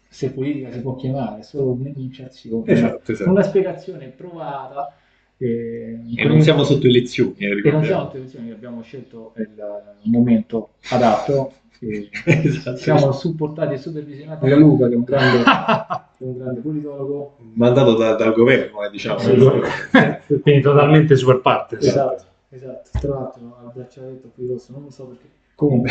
se 0.09 0.33
politica 0.33 0.71
si 0.73 0.81
può 0.81 0.95
chiamare, 0.97 1.41
è 1.41 1.43
solo 1.43 1.73
un'enunciazione, 1.73 2.71
Esatto, 2.73 3.13
esatto. 3.13 3.31
una 3.31 3.43
spiegazione 3.43 4.09
provata. 4.09 4.93
eh, 5.37 5.99
E 6.15 6.25
non 6.27 6.41
siamo 6.41 6.63
sotto 6.65 6.87
elezioni, 6.87 7.35
eh, 7.39 7.61
e 7.65 7.71
non 7.71 7.85
siamo 7.85 8.05
sotto 8.05 8.17
elezioni, 8.19 8.51
abbiamo 8.53 8.83
scelto 8.83 9.33
il 9.37 10.11
momento 10.11 10.75
adatto. 10.91 11.53
E 11.81 12.09
Esatto. 12.25 12.77
siamo 12.77 13.13
supportati 13.13 13.75
e 13.75 13.79
supervisionati 13.79 14.49
da 14.49 14.57
Luca, 14.57 14.89
che 14.89 14.95
è 14.95 14.97
un 14.97 15.05
grande, 15.05 15.43
è 15.43 15.43
un 16.25 16.39
grande 16.39 16.61
politologo. 16.61 17.37
Mandato 17.55 17.95
da- 17.97 18.15
dal 18.15 18.33
governo, 18.35 18.85
eh, 18.85 18.91
diciamo. 18.91 19.19
Quindi 20.43 20.61
totalmente 20.61 21.17
super 21.17 21.41
partes. 21.41 21.87
Esatto, 21.87 22.25
esatto. 22.51 22.91
Tra 23.01 23.09
l'altro 23.11 23.57
al 23.65 23.73
braccialetto 23.75 24.31
qui 24.35 24.47
rosso, 24.47 24.73
non 24.73 24.83
lo 24.85 24.91
so 24.91 25.05
perché. 25.07 25.29
Comunque, 25.57 25.91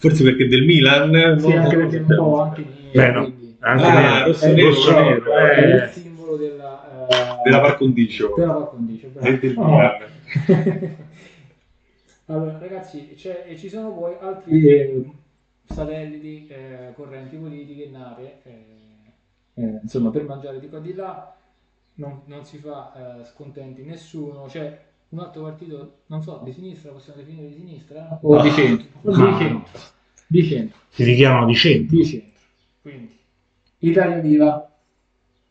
Forse 0.00 0.22
perché 0.22 0.46
del 0.48 0.64
Milan. 0.64 1.36
sì, 1.38 1.48
no? 1.48 1.62
anche 1.62 1.76
perché 1.78 1.96
un 1.96 2.14
po' 2.14 2.40
anche 2.40 2.60
nero, 2.62 2.90
Beh, 2.92 3.10
no. 3.12 3.22
quindi 3.22 3.56
Anche 3.60 3.84
Ah, 3.84 4.00
nero, 4.00 4.26
rosso 4.26 4.44
è 4.44 4.52
nero, 4.52 4.68
rosso 4.68 4.92
nero, 5.00 5.34
è 5.36 5.58
eh. 5.58 5.74
il 5.84 5.90
simbolo 5.92 6.36
della, 6.36 7.08
eh, 7.08 7.42
Della 7.44 7.60
par 7.60 7.76
condicio. 7.78 8.34
della 8.36 8.52
par 8.52 8.68
condicio, 8.70 9.08
bravo. 9.14 9.26
E 9.28 9.38
del 9.38 9.54
No. 9.56 9.64
Milan. 9.64 9.92
Allora, 12.34 12.58
ragazzi, 12.58 13.12
c'è- 13.14 13.44
e 13.46 13.56
ci 13.56 13.68
sono 13.68 13.92
poi 13.94 14.14
altri 14.20 14.66
eh, 14.68 15.12
satelliti, 15.64 16.46
eh, 16.48 16.92
correnti 16.94 17.36
politiche 17.36 17.88
nate, 17.88 18.40
eh, 18.44 18.64
eh, 19.54 19.80
insomma, 19.82 20.10
per 20.10 20.24
mangiare 20.24 20.60
di 20.60 20.68
qua 20.68 20.78
e 20.78 20.82
di 20.82 20.94
là, 20.94 21.36
non, 21.94 22.22
non 22.26 22.44
si 22.44 22.58
fa 22.58 23.20
eh, 23.20 23.24
scontenti 23.24 23.82
nessuno, 23.82 24.44
c'è 24.46 24.78
un 25.10 25.18
altro 25.18 25.42
partito, 25.42 25.98
non 26.06 26.22
so, 26.22 26.40
di 26.44 26.52
sinistra, 26.52 26.92
possiamo 26.92 27.20
definire 27.20 27.48
di 27.48 27.54
sinistra? 27.54 28.18
O 28.22 28.40
di 28.40 28.50
centro? 28.50 28.86
O 29.02 29.12
Ma- 29.16 29.30
di 29.32 29.44
centro. 29.44 29.80
Di 30.26 30.44
centro. 30.44 30.78
Si 30.88 31.04
richiamano 31.04 31.46
di 31.46 31.54
centro. 31.54 31.96
Di 31.96 32.04
centro. 32.06 32.40
Quindi, 32.82 33.18
Italia 33.78 34.18
Viva, 34.18 34.70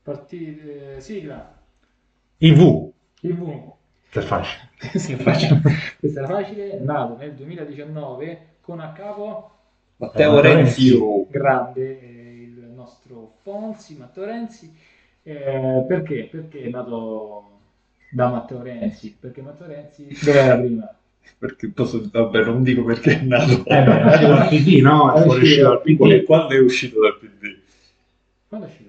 partito, 0.01 0.95
eh, 0.95 1.01
sigla, 1.01 1.57
IV. 2.37 2.91
IV, 3.21 3.73
Per 4.11 4.23
facile. 4.23 4.69
Sì, 4.95 5.15
facile. 5.15 5.61
Questa 5.99 6.19
era 6.19 6.27
facile, 6.27 6.71
è 6.71 6.79
nato 6.79 7.15
nel 7.17 7.33
2019 7.35 8.57
con 8.61 8.79
a 8.79 8.91
capo 8.91 9.51
Matteo 9.97 10.39
Renzi. 10.39 11.13
grande 11.27 11.99
eh, 11.99 12.41
il 12.43 12.69
nostro 12.73 13.35
Fonzi, 13.41 13.95
Matteo 13.97 14.25
Renzi, 14.25 14.73
Eh, 15.23 15.83
perché? 15.87 16.27
Perché 16.29 16.63
è 16.63 16.69
nato 16.69 17.59
da 18.09 18.29
Matteo 18.29 18.61
Renzi? 18.61 19.15
Perché 19.19 19.41
Matteo 19.41 19.67
Renzi 19.67 20.17
dove 20.19 20.39
era 20.39 20.57
prima? 20.57 20.93
Perché 21.37 21.69
posso, 21.71 22.07
vabbè, 22.11 22.43
non 22.43 22.61
dico 22.63 22.83
perché 22.83 23.19
è 23.19 23.21
nato. 23.23 23.65
Eh 23.65 23.81
beh, 23.83 24.01
è 24.01 24.05
uscito 24.05 24.27
dal 24.27 24.45
PD, 24.47 24.81
no? 24.81 25.13
È 25.13 25.21
È 25.21 25.25
dal 25.25 25.27
uscito 25.27 25.79
PD. 25.81 26.23
Quando 26.23 26.53
è 26.53 26.59
uscito 26.59 26.99
dal 27.01 27.17
PD? 27.17 27.57
Quando 28.47 28.65
è 28.65 28.69
uscito 28.69 28.88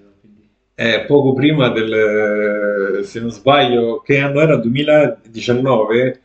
Eh, 0.83 1.05
poco 1.05 1.33
prima 1.33 1.69
del, 1.69 3.01
se 3.03 3.19
non 3.19 3.29
sbaglio, 3.29 4.01
che 4.01 4.17
anno 4.17 4.39
era? 4.41 4.55
2019? 4.55 6.21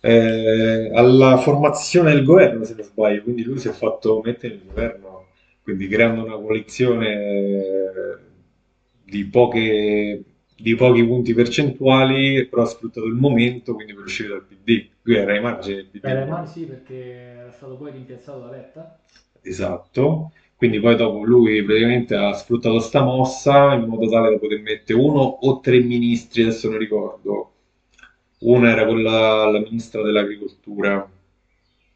Eh, 0.00 0.90
alla 0.94 1.36
formazione 1.36 2.12
del 2.12 2.24
governo, 2.24 2.64
se 2.64 2.74
non 2.74 2.84
sbaglio, 2.84 3.22
quindi 3.22 3.42
lui 3.42 3.58
si 3.58 3.68
è 3.68 3.72
fatto 3.72 4.22
mettere 4.24 4.54
nel 4.54 4.64
governo, 4.66 5.26
quindi 5.62 5.88
creando 5.88 6.24
una 6.24 6.36
coalizione 6.36 7.08
eh, 7.08 8.18
di 9.04 9.26
poche, 9.26 10.24
di 10.56 10.74
pochi 10.74 11.04
punti 11.04 11.34
percentuali, 11.34 12.46
però 12.46 12.62
ha 12.62 12.66
sfruttato 12.66 13.04
il 13.06 13.12
momento, 13.12 13.74
quindi 13.74 13.92
per 13.92 14.04
uscire 14.04 14.28
dal 14.30 14.44
PD. 14.46 14.88
Lui 15.02 15.16
era 15.16 15.34
ai 15.34 15.42
margini 15.42 15.76
del 15.76 15.88
PD. 15.88 16.04
Era 16.06 16.24
male 16.24 16.46
sì 16.46 16.64
perché 16.64 16.94
era 17.40 17.52
stato 17.52 17.76
poi 17.76 17.90
rimpiazzato 17.92 18.38
da 18.38 18.50
Letta. 18.52 18.98
Esatto, 19.42 20.32
quindi 20.56 20.80
poi 20.80 20.96
dopo 20.96 21.22
lui 21.24 21.62
praticamente 21.62 22.14
ha 22.14 22.32
sfruttato 22.32 22.78
sta 22.80 23.02
mossa 23.02 23.74
in 23.74 23.84
modo 23.86 24.08
tale 24.08 24.30
da 24.30 24.38
poter 24.38 24.60
mettere 24.60 24.98
uno 24.98 25.20
o 25.20 25.60
tre 25.60 25.80
ministri, 25.80 26.42
adesso 26.42 26.68
non 26.70 26.78
ricordo. 26.78 27.50
Una 28.40 28.70
era 28.70 28.84
quella, 28.86 29.50
la 29.50 29.58
ministra 29.60 30.02
dell'agricoltura, 30.02 31.08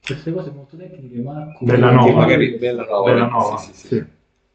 Queste 0.03 0.33
cose 0.33 0.51
molto 0.51 0.77
tecniche, 0.77 1.21
Marco. 1.21 1.65
Bellanova. 1.65 2.05
che 2.07 2.13
magari 2.13 2.51
Bellanova, 2.57 3.13
Bellanova, 3.13 3.57
sì, 3.59 3.73
sì, 3.73 3.79
sì. 3.81 3.87
sì. 3.89 4.05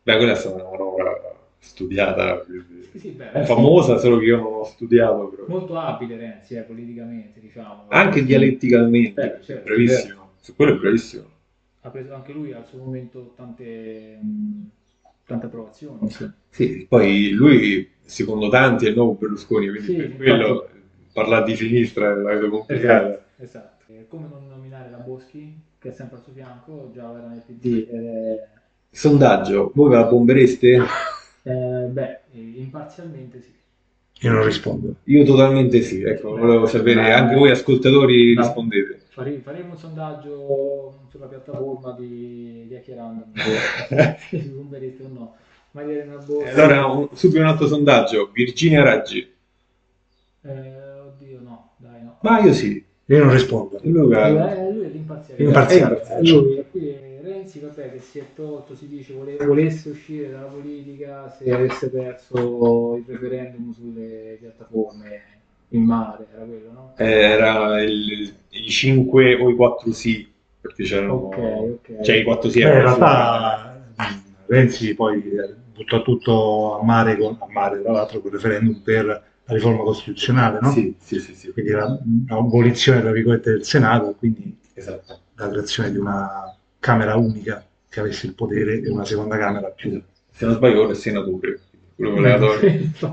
Beh, 0.04 0.18
quella 0.18 0.32
è 0.34 0.36
stata 0.36 0.56
una 0.56 0.70
manovra 0.70 1.22
studiata, 1.60 2.46
Sì, 2.92 3.00
sì, 3.00 3.10
beh, 3.12 3.46
famosa, 3.46 3.98
solo 3.98 4.18
che 4.18 4.26
io 4.26 4.38
non 4.38 4.54
ho 4.54 4.64
studiato 4.64 5.28
però. 5.28 5.46
Molto 5.48 5.78
abile 5.78 6.18
Renzi, 6.18 6.56
eh, 6.56 6.62
politicamente, 6.62 7.40
diciamo. 7.40 7.86
Anche 7.90 8.24
dialetticalmente, 8.24 9.40
Eh, 9.40 9.44
certo, 9.44 9.64
bravissimo, 9.66 10.30
su 10.42 10.56
quello 10.56 10.74
è 10.74 10.78
bravissimo. 10.78 11.24
Ha 11.86 11.90
preso 11.92 12.16
anche 12.16 12.34
lui 12.34 12.52
al 12.52 12.66
suo 12.66 12.80
momento 12.80 13.34
tante, 13.36 14.20
tante 15.26 15.46
approvazioni. 15.46 16.10
Sì. 16.10 16.28
Sì, 16.50 16.86
poi 16.90 17.30
lui, 17.30 17.88
secondo 18.04 18.50
tanti, 18.50 18.86
è 18.86 18.90
il 18.90 18.96
nuovo 18.96 19.14
Berlusconi, 19.14 19.70
quindi 19.70 19.86
Sì, 19.88 19.94
per 19.96 20.16
quello 20.16 20.68
parlare 21.14 21.46
di 21.46 21.56
sinistra 21.56 22.10
è 22.12 22.16
una 22.16 22.34
cosa 22.34 22.50
complicata. 22.50 23.08
Esatto, 23.08 23.44
esatto. 23.44 23.84
Come 24.08 24.28
non 24.28 24.48
nominare 24.48 24.90
la 24.90 24.98
Boschi, 24.98 25.56
che 25.78 25.90
è 25.90 25.92
sempre 25.92 26.18
al 26.18 26.24
suo 26.24 26.34
fianco, 26.34 26.90
già 26.92 27.08
era 27.16 27.28
nel 27.28 27.44
PD. 27.46 27.88
ed 27.88 28.06
è- 28.06 28.48
Sondaggio, 28.90 29.72
voi 29.76 29.90
ve 29.90 29.96
la 29.96 30.06
bombereste? 30.06 30.78
eh, 31.44 31.88
beh, 31.92 32.20
imparzialmente 32.32 33.42
sì. 33.42 33.54
Io 34.22 34.32
non 34.32 34.44
rispondo. 34.46 34.96
Io 35.04 35.24
totalmente 35.24 35.82
sì, 35.82 36.02
ecco, 36.02 36.36
volevo 36.36 36.66
sapere, 36.66 37.12
anche 37.14 37.36
voi 37.36 37.52
ascoltatori 37.52 38.34
No. 38.34 38.42
rispondete. 38.42 39.00
Fare- 39.16 39.40
faremo 39.40 39.72
un 39.72 39.78
sondaggio 39.78 41.08
sulla 41.10 41.28
piattaforma 41.28 41.94
di 41.94 42.66
Chiacchierando, 42.68 43.26
se 43.34 44.18
si 44.42 44.50
bombereste 44.50 45.04
o 45.04 45.08
no. 45.08 45.36
Mariana 45.72 46.18
Boschi. 46.18 46.50
Allora, 46.50 46.86
un- 46.88 47.08
subito 47.14 47.40
un 47.40 47.46
altro 47.48 47.68
sondaggio, 47.68 48.30
Virginia 48.34 48.84
Raggi. 48.84 49.34
Eh, 50.42 51.00
oddio, 51.00 51.40
no, 51.42 51.72
dai, 51.78 52.04
no. 52.04 52.18
Ma 52.22 52.40
io 52.42 52.52
sì, 52.54 52.84
Io 53.06 53.24
non 53.24 53.32
rispondo. 53.32 53.80
Luca, 53.84 54.28
Eh, 54.28 54.72
lui 54.74 54.84
è 54.86 54.90
l'imparziale. 54.90 55.44
Imparziale. 55.44 56.04
Eh, 56.10 56.28
lui, 56.28 56.66
qui 56.70 56.90
è 56.90 57.20
Renzi, 57.22 57.60
vabbè, 57.60 57.92
che 57.94 58.00
si 58.02 58.20
è 58.20 58.26
tolto, 58.36 58.76
si 58.76 58.88
dice, 58.90 59.14
vole- 59.14 59.38
volesse 59.38 59.90
uscire 59.90 60.30
dalla 60.30 60.48
politica 60.48 61.30
se 61.30 61.54
avesse 61.54 61.90
perso 61.90 62.96
il 62.98 63.06
referendum 63.08 63.72
sulle 63.74 64.38
piattaforme 64.42 65.22
in 65.70 65.84
mare, 65.84 66.28
era 66.34 66.44
quello, 66.46 66.72
no? 66.72 66.94
era 66.98 67.82
il- 67.82 68.34
i 68.50 68.70
5 68.70 69.36
o 69.36 69.50
i 69.50 69.56
4 69.56 69.92
sì, 69.92 70.28
perché 70.62 70.84
c'erano... 70.84 71.14
Ok, 71.14 71.38
ok. 71.38 72.02
Cioè 72.02 72.16
i 72.16 72.24
4 72.24 72.50
sì 72.50 72.60
Beh, 72.60 72.66
in 72.66 72.72
erano 72.72 72.98
realtà 72.98 73.76
Renzi 74.48 74.94
poi 74.94 75.18
eh, 75.24 75.56
buttò 75.74 76.02
tutto 76.02 76.80
a 76.80 76.84
mare, 76.84 77.18
con, 77.18 77.36
a 77.40 77.48
mare 77.52 77.82
tra 77.82 77.92
l'altro 77.92 78.20
con 78.20 78.30
il 78.32 78.36
referendum 78.38 78.82
per 78.82 79.06
la 79.06 79.54
riforma 79.54 79.84
costituzionale, 79.84 80.60
no? 80.62 80.72
Sì, 80.72 80.96
sì, 81.00 81.20
sì, 81.20 81.34
sì, 81.36 81.52
Quindi 81.52 81.72
la- 81.72 81.98
l'abolizione 82.28 83.02
tra 83.02 83.12
virgolette 83.12 83.52
del 83.52 83.64
Senato, 83.66 84.12
e 84.12 84.16
quindi 84.16 84.58
esatto. 84.74 85.20
la 85.36 85.50
creazione 85.50 85.92
di 85.92 85.98
una 85.98 86.56
Camera 86.80 87.16
unica 87.16 87.64
che 87.90 88.00
avesse 88.00 88.28
il 88.28 88.34
potere 88.34 88.82
e 88.82 88.90
una 88.90 89.06
seconda 89.06 89.38
Camera 89.38 89.68
più. 89.70 90.02
Se 90.32 90.46
non 90.46 90.56
sbaglio 90.56 90.84
ora 90.84 90.92
è 90.92 90.96
senatore, 90.96 91.60
quello 91.96 92.20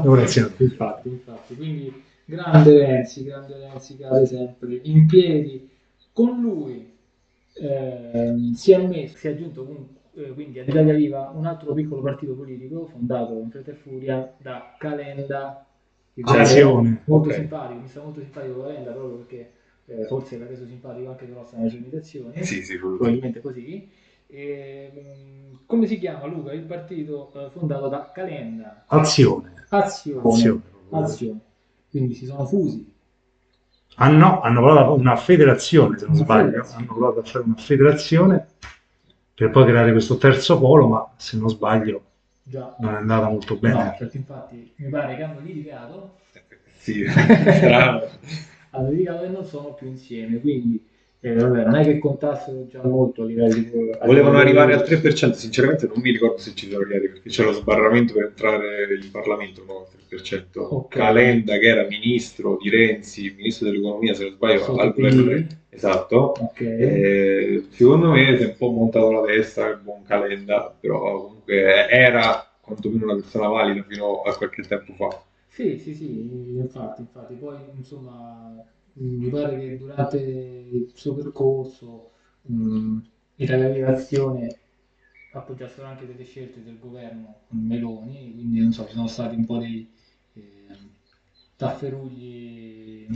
Ora 0.05 0.27
sì, 0.27 0.41
infatti, 0.41 1.09
infatti, 1.09 1.55
quindi 1.55 2.03
grande 2.25 2.79
Renzi, 2.79 3.25
grande 3.25 3.57
Renzi 3.59 3.97
cade 3.97 4.27
sempre 4.27 4.81
in 4.83 5.07
piedi. 5.07 5.69
Con 6.13 6.41
lui 6.41 6.91
ehm, 7.55 8.53
si 8.53 8.73
è 8.73 8.87
messo, 8.87 9.17
si 9.17 9.29
è 9.29 9.31
aggiunto 9.33 9.65
comunque, 9.65 10.01
eh, 10.15 10.33
quindi 10.33 10.59
ad 10.59 10.69
Italia 10.69 10.95
Viva 10.95 11.31
un 11.35 11.47
altro 11.47 11.73
piccolo 11.75 12.03
partito 12.03 12.35
politico 12.35 12.87
fondato 12.87 13.39
in 13.39 13.51
fretta 13.51 13.71
e 13.71 13.75
furia 13.75 14.35
da 14.39 14.75
Calenda. 14.79 15.67
Azione. 16.25 17.03
molto 17.07 17.29
Ok. 17.29 17.35
simpatico, 17.35 17.81
mi 17.81 17.89
sta 17.89 18.03
molto 18.03 18.21
simpatico 18.21 18.63
Calenda 18.63 18.93
proprio 18.93 19.17
perché 19.17 19.53
eh, 19.87 20.05
forse 20.05 20.39
l'ha 20.39 20.47
reso 20.47 20.67
simpatico 20.67 21.09
anche 21.09 21.27
nelle 21.27 21.69
sue 21.71 21.79
imitazioni 21.79 22.45
Sì, 22.45 22.63
sì, 22.63 22.77
probabilmente 22.79 23.41
così. 23.41 23.89
E, 24.27 24.91
mh, 24.95 25.59
come 25.67 25.87
si 25.87 25.99
chiama 25.99 26.27
Luca? 26.27 26.53
Il 26.53 26.63
partito 26.63 27.33
eh, 27.35 27.51
fondato 27.51 27.89
da 27.89 28.11
Calenda. 28.13 28.85
Azione. 28.89 29.53
Azione. 29.71 30.29
Azione. 30.29 30.63
Azione. 30.91 31.41
Quindi 31.93 32.15
si 32.15 32.25
sono 32.27 32.45
fusi. 32.47 32.91
Ah 33.97 34.09
no, 34.09 34.41
hanno 34.41 34.61
provato 34.63 34.95
una 34.95 35.15
federazione, 35.17 35.99
se 35.99 36.07
non 36.07 36.15
Una 36.15 36.25
sbaglio, 36.25 36.45
federazione. 36.47 36.85
hanno 36.87 36.95
provato 36.95 37.21
a 37.21 37.23
fare 37.23 37.45
una 37.45 37.55
federazione 37.57 38.47
per 39.35 39.51
poi 39.51 39.65
creare 39.67 39.93
questo 39.93 40.17
terzo 40.17 40.59
polo, 40.59 40.89
ma 40.89 41.13
se 41.17 41.37
non 41.37 41.51
sbaglio 41.51 42.03
Già. 42.43 42.75
non 42.81 42.95
è 42.95 42.97
andata 42.97 43.29
molto 43.29 43.57
bene. 43.57 43.85
No, 43.85 43.95
perché 43.99 44.17
infatti 44.17 44.73
mi 44.77 44.89
pare 44.89 45.17
che 45.17 45.23
hanno 45.23 45.41
litigato, 45.41 46.17
Sì, 46.79 47.05
strano. 47.07 48.01
hanno 48.71 48.91
litigato 48.91 49.25
e 49.25 49.29
non 49.29 49.45
sono 49.45 49.75
più 49.75 49.87
insieme. 49.89 50.41
Quindi 50.41 50.83
eh, 51.25 51.35
vabbè, 51.35 51.65
non 51.65 51.77
è 51.77 51.85
che 51.85 51.99
contassero 51.99 52.67
già 52.67 52.83
molto 52.83 53.23
a 53.23 53.27
livello 53.27 53.55
di... 53.55 53.71
Volevano 54.05 54.39
arrivare 54.39 54.75
al 54.75 54.81
di- 54.83 54.87
3%, 54.87 55.33
sinceramente 55.39 55.87
non 55.87 56.01
mi 56.01 56.11
ricordo 56.11 56.39
se 56.39 56.53
ci 56.53 56.69
sono 56.69 56.83
arrivati 56.83 57.09
perché 57.09 57.29
c'è 57.29 57.45
lo 57.45 57.53
sbarramento 57.53 58.13
per 58.15 58.25
entrare 58.25 58.99
in 59.01 59.11
Parlamento, 59.13 59.65
no? 59.65 59.87
Il 59.97 60.05
3%. 60.09 60.59
Ok. 60.59 60.95
Calenda 60.97 61.59
che 61.59 61.67
era 61.67 61.87
ministro 61.87 62.59
di 62.61 62.69
Renzi, 62.71 63.33
ministro 63.37 63.71
dell'economia 63.71 64.15
se 64.15 64.25
non 64.25 64.33
sbaglio, 64.33 64.59
Sotto 64.65 64.81
al 64.81 64.93
governo. 64.93 65.47
Esatto. 65.69 66.17
Ok. 66.41 66.61
Eh, 66.61 67.67
secondo 67.71 68.11
me 68.11 68.37
si 68.37 68.43
è 68.43 68.47
un 68.47 68.57
po' 68.57 68.71
montato 68.71 69.13
la 69.13 69.23
testa 69.23 69.69
il 69.69 69.79
buon 69.81 70.03
Calenda, 70.03 70.75
però 70.79 71.23
comunque 71.23 71.89
era 71.89 72.45
quantomeno 72.61 73.05
una 73.05 73.15
persona 73.15 73.47
valida 73.47 73.85
fino 73.89 74.23
a 74.23 74.37
qualche 74.37 74.63
tempo 74.63 74.93
fa. 74.95 75.23
Sì, 75.47 75.79
sì, 75.79 75.95
sì, 75.95 76.09
infatti, 76.57 77.03
infatti, 77.03 77.35
poi 77.35 77.57
insomma 77.77 78.65
mi 78.95 79.29
pare 79.31 79.59
che 79.59 79.77
durante 79.79 80.19
il 80.19 80.91
suo 80.95 81.15
percorso 81.15 82.11
mh, 82.43 82.99
Italia 83.37 83.69
Viva 83.71 83.89
Azione 83.91 84.59
appoggiassero 85.33 85.87
anche 85.87 86.07
delle 86.07 86.25
scelte 86.25 86.63
del 86.63 86.79
governo 86.79 87.43
Meloni, 87.49 88.33
quindi 88.35 88.61
non 88.61 88.73
so, 88.73 88.87
ci 88.87 88.95
sono 88.95 89.07
stati 89.09 89.35
un 89.37 89.47
po' 89.47 89.59
di 89.59 89.89
eh, 90.35 90.67
tafferugli. 91.57 93.07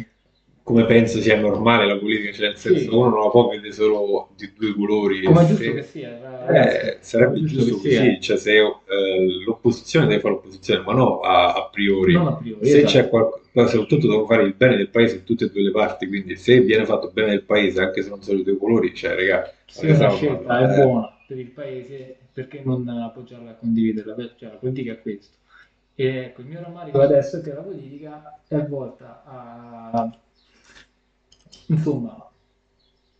Come 0.62 0.84
penso 0.86 1.20
sia 1.20 1.38
normale 1.38 1.86
la 1.86 1.96
politica, 1.96 2.32
cioè 2.32 2.48
nel 2.48 2.56
senso 2.58 2.80
Sì. 2.80 2.88
uno 2.90 3.08
non 3.08 3.20
la 3.24 3.30
può 3.30 3.48
vedere 3.48 3.72
solo 3.72 4.30
di 4.36 4.52
due 4.52 4.74
colori. 4.74 5.22
Come 5.22 5.42
è 5.42 5.44
Se- 5.44 5.54
giusto 5.54 5.72
che 5.72 5.82
sia, 5.82 6.18
ragazzi, 6.18 6.86
Eh, 6.88 6.98
sarebbe 7.00 7.44
giusto 7.44 7.64
che 7.64 7.72
sia. 7.72 8.10
così, 8.10 8.20
cioè 8.20 8.36
se 8.36 8.56
eh, 8.58 9.42
l'opposizione 9.44 10.06
deve 10.06 10.20
fare 10.20 10.34
l'opposizione, 10.34 10.82
ma 10.84 10.92
no 10.94 11.20
a, 11.20 11.52
a 11.54 11.68
priori. 11.70 12.12
Non 12.14 12.26
a 12.28 12.36
priori, 12.36 12.64
se 12.66 12.78
esatto. 12.78 12.84
c'è 12.84 13.08
qualcosa, 13.08 13.45
soprattutto 13.66 14.06
devono 14.06 14.26
fare 14.26 14.42
il 14.42 14.54
bene 14.54 14.76
del 14.76 14.90
paese 14.90 15.16
in 15.16 15.24
tutte 15.24 15.46
e 15.46 15.50
due 15.50 15.62
le 15.62 15.70
parti, 15.70 16.06
quindi 16.06 16.36
se 16.36 16.60
viene 16.60 16.84
fatto 16.84 17.10
bene 17.10 17.30
del 17.30 17.44
paese, 17.44 17.80
anche 17.80 18.02
se 18.02 18.10
non 18.10 18.22
sono 18.22 18.38
i 18.38 18.44
due 18.44 18.58
colori, 18.58 18.94
cioè, 18.94 19.14
raga, 19.14 19.50
Se 19.64 19.86
una 19.86 19.94
stiamo 19.94 20.16
scelta 20.16 20.58
è 20.58 20.78
eh. 20.78 20.82
buona 20.82 21.16
per 21.26 21.38
il 21.38 21.50
paese, 21.50 22.16
perché 22.32 22.62
non 22.64 22.88
appoggiarla 22.88 23.50
e 23.50 23.58
condividerla? 23.58 24.14
Beh, 24.14 24.32
Cioè, 24.36 24.50
la 24.50 24.56
politica 24.56 24.92
è 24.92 25.00
questo. 25.00 25.36
E 25.94 26.06
ecco, 26.06 26.42
il 26.42 26.46
mio 26.46 26.60
rammarico 26.60 27.00
adesso 27.00 27.38
è 27.38 27.42
che 27.42 27.52
la 27.52 27.62
politica 27.62 28.40
è 28.46 28.62
volta 28.66 29.22
a, 29.24 30.18
insomma, 31.68 32.30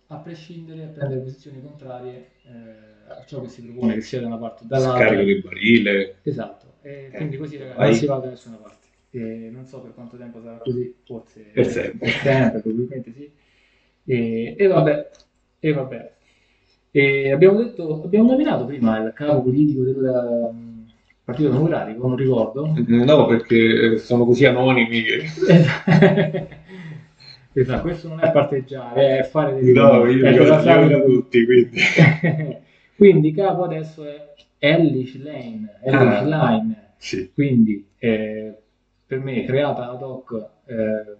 a 0.09 0.17
prescindere, 0.19 0.85
a 0.85 0.89
prendere 0.89 1.21
posizioni 1.21 1.63
contrarie 1.63 2.33
eh, 2.45 3.13
a 3.13 3.25
ciò 3.25 3.41
che 3.41 3.49
si 3.49 3.63
propone, 3.63 3.95
che 3.95 4.03
sia 4.03 4.21
da 4.21 4.27
una 4.27 4.37
parte 4.37 4.65
o 4.65 4.67
dall'altra. 4.69 5.07
Scarico 5.07 5.25
del 5.25 5.43
barile. 5.43 6.17
Esatto, 6.23 6.75
e 6.83 7.11
quindi 7.15 7.39
così 7.39 7.57
ragazzi, 7.57 7.79
vai. 7.79 7.89
non 7.89 7.99
si 7.99 8.07
va 8.07 8.19
da 8.19 8.29
nessuna 8.29 8.57
parte. 8.57 8.86
E 9.11 9.51
non 9.53 9.65
so 9.65 9.81
per 9.81 9.95
quanto 9.95 10.17
tempo 10.17 10.41
sarà 10.41 10.59
così, 10.59 10.95
forse 11.05 11.51
Per 11.53 11.67
sempre. 11.67 11.99
per 11.99 12.11
sempre, 12.11 12.61
probabilmente 12.61 13.13
sì. 13.13 13.31
E, 14.05 14.55
e 14.59 14.67
vabbè, 14.67 15.11
e 15.61 15.73
vabbè. 15.73 16.13
E 16.91 17.33
abbiamo 17.33 17.63
detto, 17.63 18.03
abbiamo 18.05 18.31
nominato 18.31 18.65
prima 18.67 18.99
il 18.99 19.13
capo 19.15 19.43
politico 19.43 19.83
del, 19.83 20.65
Partito 21.27 21.51
Democratico, 21.51 22.07
non 22.07 22.17
ricordo. 22.17 22.73
No, 22.87 23.27
perché 23.27 23.95
eh, 23.95 23.99
sono 23.99 24.25
così 24.25 24.45
anonimi 24.45 25.03
che... 25.03 25.25
esatto, 27.53 27.83
questo 27.83 28.07
non 28.07 28.21
è 28.21 28.31
parteggiare, 28.31 29.19
è 29.19 29.23
fare 29.25 29.61
dei 29.61 29.73
No, 29.73 30.07
io 30.07 30.31
li 30.31 30.95
ho 30.95 31.05
tutti, 31.05 31.45
quindi... 31.45 31.79
Quindi 32.95 33.33
capo 33.33 33.65
adesso 33.65 34.05
è 34.05 34.35
Ellis 34.59 35.21
Lane, 35.21 35.81
Ellis 35.83 36.01
Ah. 36.01 36.23
Line, 36.23 36.93
Sì. 36.97 37.31
quindi 37.35 37.87
eh, 37.99 38.56
per 39.07 39.21
me 39.21 39.45
creata 39.45 39.89
ad 39.91 40.03
hoc 40.03 40.47
eh, 40.67 41.17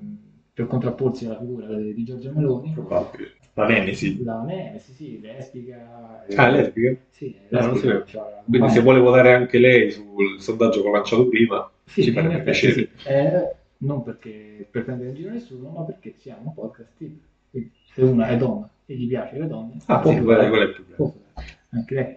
per 0.53 0.67
contrapporsi 0.67 1.27
alla 1.27 1.39
figura 1.39 1.67
di 1.75 2.03
Giorgia 2.05 2.31
Meloni, 2.33 2.73
Probabile. 2.73 3.35
La 3.55 3.67
Nemesi. 3.67 4.23
la 4.23 4.43
Nemesi, 4.43 4.93
sì, 4.93 5.21
lesbica. 5.21 6.25
eh, 6.27 6.35
Ah, 6.37 6.49
lesbica? 6.51 6.95
Sì, 7.11 7.35
No, 7.49 7.61
non 7.61 7.71
lesbica, 7.73 7.89
sapevo. 7.93 8.05
cioè, 8.07 8.23
Quindi 8.49 8.69
se 8.71 8.81
vuole 8.81 8.99
votare 9.01 9.33
anche 9.35 9.59
lei 9.59 9.91
sul 9.91 10.41
sondaggio 10.41 10.83
che 10.83 10.89
ho 10.89 10.93
lanciato 10.93 11.29
prima, 11.29 11.71
Sì, 11.85 12.03
ci 12.03 12.11
farebbe 12.13 12.43
piacere. 12.43 12.73
sì. 12.73 12.89
Eh, 13.07 13.55
non 13.79 14.03
perché 14.03 14.67
per 14.71 14.85
prendere 14.85 15.11
in 15.11 15.15
giro 15.15 15.31
nessuno, 15.31 15.71
ma 15.71 15.83
perché 15.85 16.15
siamo 16.19 16.43
un 16.49 16.55
podcast 16.55 16.93
libero. 16.99 17.21
Quindi 17.51 17.71
se 17.95 18.03
una 18.03 18.27
è 18.29 18.37
donna 18.37 18.69
e 18.87 18.95
gli 18.95 19.07
piace 19.09 19.39
le 19.39 19.47
donne, 19.47 19.73
Ah, 19.87 20.03
sì, 20.05 20.19
votare. 20.21 20.49
qual 20.49 20.61
è? 20.69 20.73
Può 20.97 21.05
votare 21.07 21.47
anche 21.71 21.95
lei. 21.95 22.17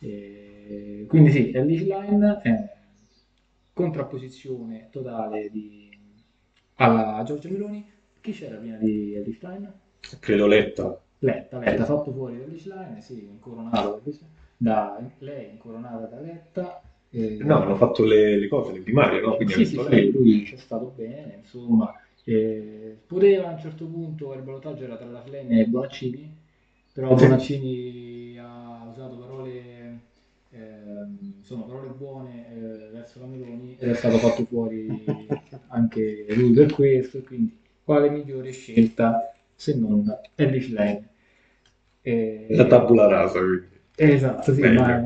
Eh, 0.00 1.04
quindi 1.08 1.30
sì, 1.30 1.50
Ellis 1.52 1.82
Line 1.82 2.40
è 2.42 2.72
contrapposizione 3.74 4.88
totale 4.90 5.50
di- 5.50 5.90
alla 6.76 7.22
Giorgia 7.24 7.50
Meloni. 7.50 7.84
Chi 8.20 8.32
c'era 8.32 8.56
prima 8.56 8.76
di 8.78 9.14
Ellis 9.14 9.42
Line? 9.42 9.72
Credo 10.20 10.46
Letta. 10.46 10.98
Letta, 11.18 11.58
Letta 11.58 11.84
fatto 11.84 12.12
fuori 12.12 12.38
da 12.38 12.44
Ellis 12.44 12.66
Line, 12.66 13.00
sì, 13.00 13.24
incoronato 13.24 14.02
da, 14.56 14.98
da 14.98 15.10
lei, 15.18 15.50
incoronata 15.50 16.06
da 16.06 16.20
Letta. 16.20 16.82
eh, 17.10 17.38
No, 17.42 17.62
hanno 17.62 17.76
fatto 17.76 18.04
le, 18.04 18.38
le 18.38 18.48
cose, 18.48 18.72
le 18.72 18.80
primarie, 18.80 19.20
no? 19.20 19.36
Quindi 19.36 19.54
sì, 19.54 19.64
sì, 19.64 19.78
sì, 19.78 20.12
lui 20.12 20.42
c'è 20.44 20.56
stato 20.56 20.92
bene, 20.94 21.36
insomma. 21.40 21.94
Eh, 22.24 22.96
poteva 23.06 23.48
a 23.48 23.52
un 23.52 23.58
certo 23.58 23.86
punto 23.86 24.32
il 24.34 24.42
ballottaggio 24.42 24.84
era 24.84 24.96
tra 24.96 25.06
la 25.10 25.20
Fleming 25.22 25.60
e 25.60 25.66
Bonaccini, 25.66 26.36
però. 26.92 27.14
Bonaccini 27.14 28.36
ha 28.38 28.86
usato 28.90 29.16
parole, 29.16 29.83
ehm, 30.54 31.34
insomma, 31.38 31.64
parole 31.64 31.88
buone 31.90 32.46
eh, 32.52 32.90
verso 32.92 33.20
la 33.20 33.26
Meloni 33.26 33.76
ed 33.78 33.90
è 33.90 33.94
stato 33.94 34.18
fatto 34.18 34.44
fuori 34.44 35.04
anche 35.68 36.26
lui 36.30 36.52
per 36.52 36.72
questo, 36.72 37.22
quindi 37.22 37.58
quale 37.82 38.10
migliore 38.10 38.50
scelta 38.52 39.32
se 39.54 39.76
non 39.76 40.04
Ellis 40.34 40.68
Lane? 40.70 41.08
Eh, 42.02 42.46
La 42.50 42.66
tabula 42.66 43.06
rasa, 43.06 43.40
quindi. 43.40 43.72
Esatto, 43.96 44.52
sì, 44.52 44.60
ma... 44.62 45.02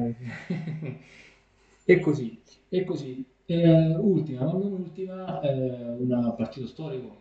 e 1.84 2.00
così, 2.00 2.40
e 2.68 2.84
così. 2.84 3.24
Eh, 3.46 3.94
ultima, 3.96 4.44
ma 4.44 4.52
non 4.52 4.72
ultima, 4.72 5.40
eh, 5.40 5.48
un 5.98 6.34
partito 6.36 6.66
storico 6.66 7.16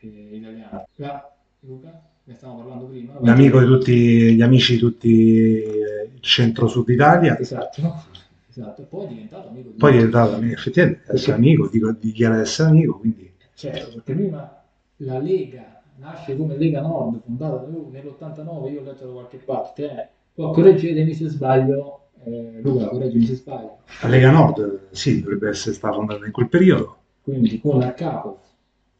eh, 0.00 0.36
italiano. 0.36 0.86
La, 0.96 1.30
Luca, 1.60 2.02
ne 2.30 2.36
stavamo 2.36 2.60
parlando 2.60 2.84
prima. 2.86 3.12
L'amico 3.20 3.60
di 3.60 3.66
tutti 3.66 4.34
gli 4.34 4.40
amici 4.42 4.74
di 4.74 4.78
tutti 4.78 5.62
eh, 5.62 6.10
il 6.14 6.20
centro-sud 6.20 6.88
Italia. 6.88 7.38
Esatto, 7.38 7.80
esatto. 8.48 8.82
Poi 8.84 9.04
è 9.04 9.08
diventato 9.08 9.48
amico 9.48 9.68
di 9.70 9.76
Poi 9.76 9.90
è 9.90 9.94
diventato 9.96 10.34
amico, 10.34 10.54
effettivamente 10.54 11.12
essere 11.12 11.36
amico, 11.36 11.68
dico, 11.68 11.92
dichiara 11.92 12.36
di 12.36 12.40
essere 12.42 12.68
amico, 12.70 12.98
quindi 12.98 13.28
Certo, 13.52 13.90
perché 13.92 14.14
prima 14.14 14.62
la 14.96 15.18
Lega 15.18 15.82
nasce 15.96 16.34
come 16.34 16.56
Lega 16.56 16.80
Nord, 16.80 17.20
fondata 17.22 17.66
nell'89, 17.66 18.70
io 18.70 18.80
ho 18.80 18.84
letto 18.84 19.04
da 19.06 19.12
qualche 19.12 19.36
parte, 19.38 19.90
eh. 19.90 20.08
Poi 20.32 20.54
correggetemi 20.54 21.12
se 21.12 21.28
sbaglio, 21.28 22.06
eh, 22.24 22.60
Luca, 22.62 22.86
correggimi 22.88 23.26
se 23.26 23.34
sbaglio. 23.34 23.78
la 24.00 24.08
Lega 24.08 24.30
Nord 24.30 24.88
sì, 24.92 25.20
dovrebbe 25.20 25.50
essere 25.50 25.74
stata 25.74 25.94
fondata 25.94 26.24
in 26.24 26.32
quel 26.32 26.48
periodo. 26.48 26.96
quindi 27.22 27.60
con 27.60 27.82
a 27.82 27.92
capo 27.92 28.40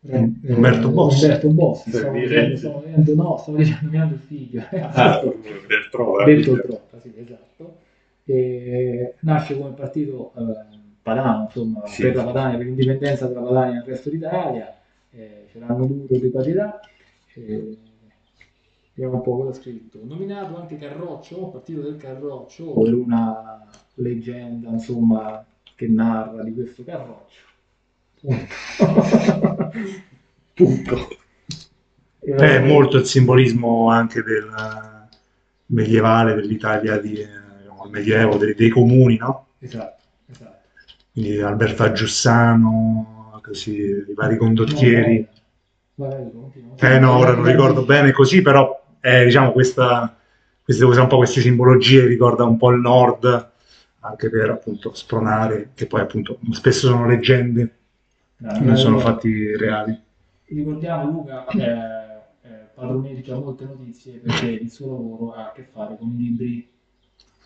eh, 0.02 0.32
Umberto 0.54 0.88
Bossi. 0.90 1.24
Umberto 1.24 1.48
Bossi, 1.48 1.90
stavo 1.90 2.18
dicendo, 2.18 2.56
stavo 2.56 2.82
no, 3.14 3.36
stavo 3.38 3.56
dicendo 3.58 4.14
il 4.14 4.20
figlio, 4.26 4.62
Ah, 4.70 5.20
del 5.22 5.88
trova. 5.90 6.24
detto 6.24 6.58
troppo, 6.60 6.98
sì, 7.02 7.12
esatto. 7.16 7.76
E 8.24 9.14
nasce 9.20 9.56
come 9.58 9.70
partito 9.70 10.32
eh, 10.36 10.78
padano, 11.02 11.44
insomma, 11.44 11.86
Sì, 11.86 12.02
per 12.02 12.14
la. 12.16 12.24
Padania, 12.24 12.56
per 12.58 12.66
l'indipendenza 12.66 13.26
della 13.26 13.40
Padania 13.40 13.72
nel 13.74 13.82
resto 13.84 14.08
d'Italia, 14.10 14.74
eh, 15.10 15.46
ce 15.50 15.58
l'hanno 15.58 15.86
dovuto 15.86 16.14
ripartirà. 16.18 16.80
Eh, 17.34 17.76
vediamo 18.94 19.16
un 19.18 19.22
po' 19.22 19.36
cosa 19.36 19.50
ha 19.50 19.54
scritto. 19.54 19.98
Nominato 20.04 20.56
anche 20.56 20.78
Carroccio, 20.78 21.48
partito 21.48 21.80
del 21.82 21.96
Carroccio, 21.96 22.72
per 22.72 22.94
una 22.94 23.66
leggenda, 23.94 24.70
insomma, 24.70 25.44
che 25.74 25.88
narra 25.88 26.42
di 26.44 26.54
questo 26.54 26.84
Carroccio. 26.84 27.48
Punto. 29.70 30.00
Punto. 30.54 31.08
Eh, 32.22 32.34
È 32.34 32.58
molto 32.60 32.98
il 32.98 33.06
simbolismo 33.06 33.90
anche 33.90 34.22
del 34.22 34.44
eh, 34.44 35.16
medievale, 35.66 36.34
dell'Italia 36.34 36.98
di, 36.98 37.14
eh, 37.14 37.24
il 37.84 37.90
medioevo, 37.90 38.36
dei, 38.36 38.54
dei 38.54 38.68
comuni, 38.68 39.16
no? 39.16 39.46
Esatto, 39.58 40.02
esatto. 40.30 40.58
Quindi 41.12 41.40
Alberto 41.40 41.82
Aggiussano, 41.82 43.40
così, 43.42 43.78
i 43.80 44.14
vari 44.14 44.36
condottieri. 44.36 45.26
No. 45.94 46.52
Eh 46.78 46.98
no, 46.98 47.16
ora 47.16 47.34
non 47.34 47.44
ricordo 47.44 47.84
bene 47.84 48.10
così, 48.12 48.42
però 48.42 48.82
eh, 49.00 49.24
diciamo 49.24 49.52
questa, 49.52 50.16
queste 50.62 50.84
cose, 50.84 51.00
un 51.00 51.06
po' 51.08 51.18
queste 51.18 51.40
simbologie 51.40 52.06
ricorda 52.06 52.44
un 52.44 52.56
po' 52.56 52.70
il 52.70 52.80
nord, 52.80 53.50
anche 54.00 54.30
per 54.30 54.50
appunto 54.50 54.94
spronare, 54.94 55.70
che 55.74 55.86
poi 55.86 56.00
appunto 56.00 56.38
spesso 56.52 56.88
sono 56.88 57.06
leggende, 57.06 57.62
No, 57.62 57.79
non 58.40 58.76
sono 58.76 58.96
no, 58.96 59.00
fatti 59.00 59.56
reali. 59.56 59.98
Ricordiamo 60.46 61.10
Luca 61.10 61.44
che 61.48 61.62
eh, 61.62 62.68
padroneggia 62.74 63.36
molte 63.38 63.64
notizie 63.64 64.14
perché 64.14 64.46
il 64.46 64.70
suo 64.70 64.86
lavoro 64.92 65.32
ha 65.34 65.48
a 65.48 65.52
che 65.52 65.66
fare 65.70 65.96
con 65.98 66.08
i 66.08 66.16
libri, 66.16 66.68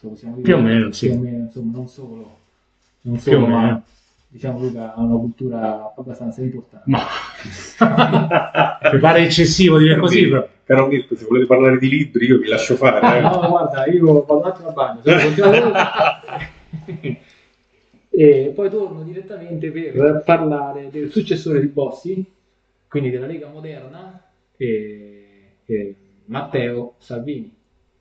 dire, 0.00 0.32
Più 0.42 0.56
o 0.56 0.60
meno, 0.60 0.92
sì. 0.92 1.08
più 1.08 1.18
o 1.18 1.20
meno, 1.20 1.44
insomma, 1.44 1.72
non 1.76 1.88
solo, 1.88 2.38
non 3.02 3.16
Più 3.16 3.32
o 3.32 3.34
solo, 3.34 3.46
ma 3.46 3.60
meno. 3.62 3.82
diciamo 4.28 4.58
Luca 4.60 4.94
ha 4.94 5.00
una 5.00 5.16
cultura 5.18 5.92
abbastanza 5.96 6.40
importante. 6.42 6.90
Ma 6.90 7.00
mi 8.92 8.98
pare 8.98 9.24
eccessivo 9.24 9.78
dire 9.78 9.98
così, 9.98 10.28
però. 10.28 10.46
Caro 10.64 10.86
Mirko, 10.86 11.14
se 11.14 11.26
volete 11.26 11.44
parlare 11.46 11.76
di 11.76 11.88
libri, 11.90 12.24
io 12.26 12.38
vi 12.38 12.48
lascio 12.48 12.76
fare. 12.76 13.18
Eh. 13.18 13.20
no, 13.20 13.48
guarda, 13.48 13.84
io 13.86 14.24
vado 14.24 14.38
un 14.38 14.44
attimo 14.46 14.68
al 14.68 14.74
bagno, 14.74 15.00
e 18.16 18.52
poi 18.54 18.70
torno 18.70 19.02
direttamente 19.02 19.70
per 19.70 20.22
parlare 20.24 20.88
del 20.90 21.10
successore 21.10 21.60
di 21.60 21.66
Bossi, 21.66 22.24
quindi 22.86 23.10
della 23.10 23.26
Lega 23.26 23.48
Moderna, 23.48 24.22
e, 24.56 25.26
e 25.64 25.94
Matteo 26.26 26.94
Salvini. 26.98 27.52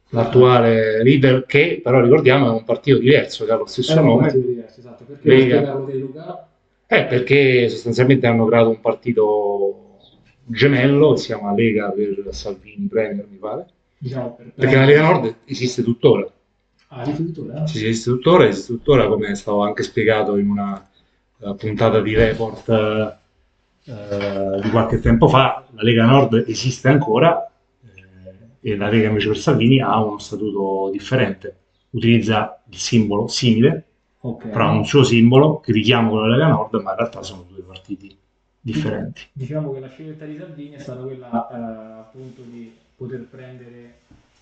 L'attuale 0.10 1.02
leader 1.02 1.46
che 1.48 1.80
però 1.84 2.00
ricordiamo 2.00 2.48
è 2.48 2.52
un 2.52 2.64
partito 2.64 3.00
diverso, 3.00 3.46
che 3.46 3.52
ha 3.52 3.56
lo 3.56 3.66
stesso 3.66 4.00
nome, 4.00 4.32
diverso, 4.32 4.80
esatto, 4.80 5.04
perché 5.06 5.28
Lega. 5.28 5.74
Luca? 5.74 6.48
Eh, 6.86 7.06
perché 7.06 7.68
sostanzialmente 7.70 8.28
hanno 8.28 8.46
creato 8.46 8.70
un 8.70 8.80
partito 8.80 9.98
gemello 10.46 11.14
che 11.14 11.18
si 11.18 11.26
chiama 11.28 11.56
Lega 11.56 11.90
per 11.90 12.28
Salvini 12.30 12.86
Premier, 12.86 13.26
mi 13.28 13.38
pare. 13.38 13.66
Diciamo 13.98 14.36
per, 14.36 14.52
Perché 14.54 14.76
la 14.76 14.86
Lega 14.86 15.02
Nord 15.02 15.36
esiste 15.46 15.82
tuttora. 15.82 16.32
Ah, 16.96 17.02
addirittura? 17.02 17.66
Sì, 17.66 17.88
esiste 17.88 18.12
tuttora, 18.66 19.08
come 19.08 19.34
stavo 19.36 19.64
anche 19.64 19.82
spiegato 19.82 20.38
in 20.38 20.50
una 20.50 20.88
eh, 21.40 21.56
puntata 21.56 22.00
di 22.02 22.14
report 22.14 22.70
eh, 23.86 24.62
di 24.62 24.70
qualche 24.70 25.00
tempo 25.00 25.28
fa, 25.28 25.66
la 25.72 25.82
Lega 25.82 26.06
Nord 26.06 26.46
esiste 26.48 26.90
ancora 26.90 27.50
eh, 28.62 28.70
e 28.70 28.76
la 28.78 28.90
Lega 28.90 29.08
invece 29.08 29.28
per 29.28 29.38
Salvini 29.38 29.82
ha 29.82 30.04
uno 30.04 30.20
statuto 30.20 30.90
differente. 30.92 31.56
Utilizza 31.92 32.62
il 32.70 32.78
simbolo 32.78 33.28
simile, 33.28 33.86
Ok. 34.22 34.48
però 34.50 34.68
ha 34.68 34.72
un 34.72 34.86
suo 34.86 35.04
simbolo 35.04 35.60
che 35.60 35.72
richiama 35.72 36.10
quello 36.10 36.24
della 36.24 36.38
Lega 36.38 36.50
Nord, 36.50 36.74
ma 36.82 36.92
in 36.92 36.98
realtà 36.98 37.24
sono 37.24 37.46
due 37.50 37.62
partiti 37.64 38.16
differenti. 38.60 39.22
Diciamo 39.34 39.74
che 39.74 39.80
la 39.80 39.90
scelta 39.90 40.26
di 40.26 40.38
Salvini 40.38 40.76
è 40.76 40.80
stata 40.80 41.02
quella 41.02 41.50
eh, 41.50 42.00
appunto 42.02 42.42
di 42.44 42.72
poter 42.96 43.26
prendere 43.30 43.96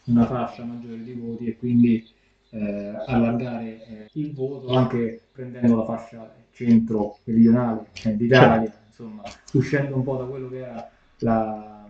una 0.03 0.25
fascia 0.25 0.63
maggiore 0.63 1.01
di 1.03 1.13
voti 1.13 1.47
e 1.47 1.57
quindi 1.57 2.05
eh, 2.51 2.93
allargare 3.05 3.85
eh, 3.85 4.09
il 4.13 4.33
voto 4.33 4.67
anche 4.75 5.21
prendendo 5.31 5.77
la 5.77 5.85
fascia 5.85 6.33
centro 6.51 7.17
meridionale 7.23 7.87
eh, 8.03 8.15
d'Italia, 8.15 8.71
insomma, 8.87 9.23
uscendo 9.53 9.95
un 9.95 10.03
po' 10.03 10.17
da 10.17 10.25
quello 10.25 10.49
che 10.49 10.57
era 10.57 10.89
la, 11.19 11.87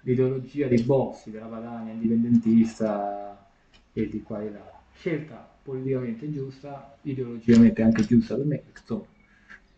l'ideologia 0.00 0.66
dei 0.66 0.82
bossi 0.82 1.30
della 1.30 1.46
Padania 1.46 1.92
indipendentista 1.92 3.48
e 3.92 4.08
di 4.08 4.22
qua 4.22 4.42
e 4.42 4.50
là. 4.50 4.80
Scelta 4.94 5.48
politicamente 5.62 6.30
giusta, 6.32 6.96
ideologicamente 7.02 7.82
anche 7.82 8.04
giusta 8.04 8.34
per 8.34 8.44
me, 8.44 8.62
insomma, 8.76 9.04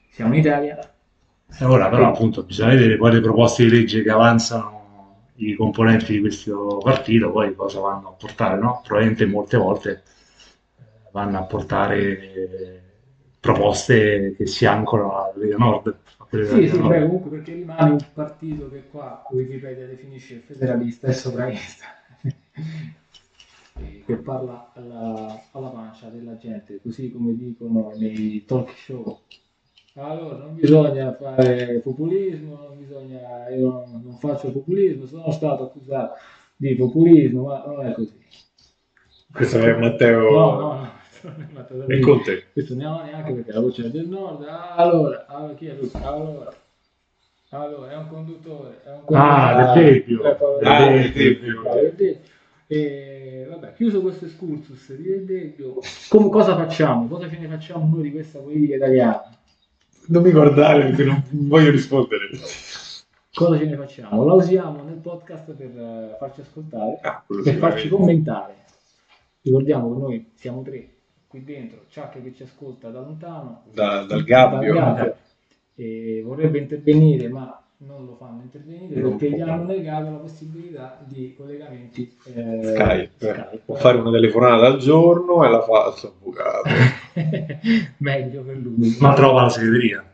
siamo 0.09 0.33
in 0.33 0.41
Italia, 0.41 0.95
E 1.59 1.65
ora 1.65 1.89
però 1.91 2.09
appunto 2.09 2.43
bisogna 2.45 2.71
vedere 2.71 2.97
poi 2.97 3.13
le 3.13 3.21
proposte 3.21 3.65
di 3.65 3.71
legge 3.71 4.03
che 4.03 4.11
avanzano 4.11 4.83
i 5.37 5.55
componenti 5.55 6.13
di 6.13 6.21
questo 6.21 6.79
partito, 6.83 7.31
poi 7.31 7.55
cosa 7.55 7.81
vanno 7.81 8.09
a 8.09 8.13
portare, 8.13 8.59
no? 8.59 8.81
Probabilmente 8.83 9.27
molte 9.27 9.57
volte 9.57 10.03
vanno 11.15 11.39
a 11.39 11.45
portare 11.45 12.33
eh, 12.33 12.81
proposte 13.39 14.35
che 14.37 14.47
si 14.47 14.67
ancorano 14.67 15.17
alla 15.17 15.33
Lega 15.37 15.57
Nord. 15.57 15.97
Sì, 16.29 16.69
sì, 16.69 16.77
Nord. 16.77 16.89
beh, 16.89 17.03
comunque 17.03 17.31
perché 17.31 17.53
rimane 17.55 17.91
un 17.93 18.05
partito 18.13 18.69
che 18.69 18.89
qua 18.91 19.25
Wikipedia 19.31 19.87
definisce 19.87 20.39
federalista 20.39 21.07
e 21.07 21.13
sovranista, 21.13 21.85
che 24.05 24.17
parla 24.17 24.73
alla, 24.75 25.41
alla 25.53 25.69
pancia 25.69 26.09
della 26.09 26.37
gente, 26.37 26.81
così 26.83 27.13
come 27.13 27.37
dicono 27.37 27.93
nei 27.95 28.45
talk 28.45 28.71
show. 28.77 29.21
Allora, 29.97 30.39
non 30.39 30.57
bisogna 30.57 31.15
fare 31.15 31.79
populismo, 31.79 32.57
non 32.57 32.77
bisogna, 32.77 33.49
io 33.51 33.71
non, 33.71 34.03
non 34.03 34.19
faccio 34.19 34.51
populismo, 34.51 35.07
sono 35.07 35.31
stato 35.31 35.63
accusato 35.63 36.15
di 36.57 36.75
populismo, 36.75 37.45
ma 37.45 37.63
non 37.65 37.87
è 37.87 37.93
così. 37.93 38.21
Questo 39.31 39.59
è 39.59 39.77
Matteo 39.77 40.31
No, 40.31 40.59
no, 40.59 40.73
no. 40.75 41.03
non 41.75 41.91
è 41.91 41.95
e 41.95 42.01
Conte. 42.01 42.45
questo 42.53 42.75
ne 42.75 42.87
ho 42.87 43.03
neanche 43.03 43.33
perché 43.33 43.53
la 43.53 43.61
voce 43.61 43.87
è 43.87 43.91
del 43.91 44.09
nord. 44.09 44.45
Allora, 44.77 45.25
allora 45.27 45.55
chi 45.55 45.67
è 45.67 45.75
lui? 45.75 45.91
Allora, 46.03 46.53
allora 47.51 47.91
è 47.93 47.97
un 47.97 48.09
conduttore. 48.09 48.81
È 48.85 48.91
un 48.91 49.17
Ah, 49.17 49.75
conduttore. 49.75 50.05
Eh, 50.61 50.67
Ah, 50.69 50.89
del 50.91 51.13
Debbio. 51.13 51.63
Ah, 51.65 51.75
del 51.75 51.93
Debbio. 51.95 52.23
E 52.67 53.47
vabbè, 53.49 53.75
chiuso 53.75 54.01
questo 54.01 54.25
excursus 54.25 54.95
di 54.95 55.03
Del 55.03 55.25
Debbio, 55.25 55.79
come, 56.09 56.31
cosa 56.31 56.57
facciamo? 56.57 57.07
Cosa 57.07 57.29
ce 57.29 57.39
ne 57.39 57.47
facciamo 57.47 57.87
noi 57.95 58.03
di 58.05 58.11
questa 58.11 58.39
politica 58.39 58.77
italiana? 58.77 59.23
Non 60.07 60.23
mi 60.23 60.31
guardare 60.33 60.85
perché 60.87 61.05
non 61.05 61.23
voglio 61.31 61.71
rispondere. 61.71 62.29
Cosa 63.35 63.59
ce 63.59 63.65
ne 63.67 63.77
facciamo? 63.77 64.25
La 64.25 64.33
usiamo 64.33 64.83
nel 64.83 64.97
podcast 64.97 65.53
per 65.53 65.67
eh, 65.77 66.17
farci 66.19 66.41
ascoltare, 66.41 66.99
Ah, 67.03 67.23
per 67.27 67.55
farci 67.57 67.89
commentare. 67.89 68.55
Ricordiamo 69.43 69.93
che 69.93 70.01
noi 70.01 70.31
siamo 70.35 70.63
tre 70.63 70.89
qui 71.35 71.45
dentro, 71.45 71.81
Chuck 71.93 72.23
che 72.23 72.33
ci 72.33 72.45
ascolta 72.45 72.91
da 72.91 73.01
lontano, 73.01 73.63
Da- 73.73 74.05
dal 74.05 74.23
gabbio. 74.23 74.73
dal 74.73 74.95
gabbio, 74.95 75.17
e 75.75 76.23
vorrebbe 76.25 76.59
intervenire 76.59 77.29
ma 77.29 77.59
non 77.79 78.07
lo 78.07 78.15
fanno 78.15 78.43
intervenire 78.43 79.01
Non 79.01 79.17
perché 79.19 79.35
gli 79.37 79.41
hanno 79.41 79.65
negato 79.65 80.11
la 80.11 80.17
possibilità 80.19 81.01
di 81.05 81.35
collegamenti 81.37 82.17
eh, 82.33 82.61
Skype. 82.63 83.11
Skype. 83.17 83.61
Può 83.65 83.75
fare 83.75 83.99
una 83.99 84.13
telefonata 84.13 84.67
al 84.67 84.79
giorno 84.79 85.45
e 85.45 85.49
la 85.51 85.61
fa 85.61 85.87
al 85.87 85.97
suo 85.97 86.09
avvocato. 86.17 86.69
meglio 87.99 88.43
per 88.43 88.57
lui 88.57 88.97
Ma 89.01 89.13
trova 89.15 89.43
la 89.43 89.49
segreteria. 89.49 90.05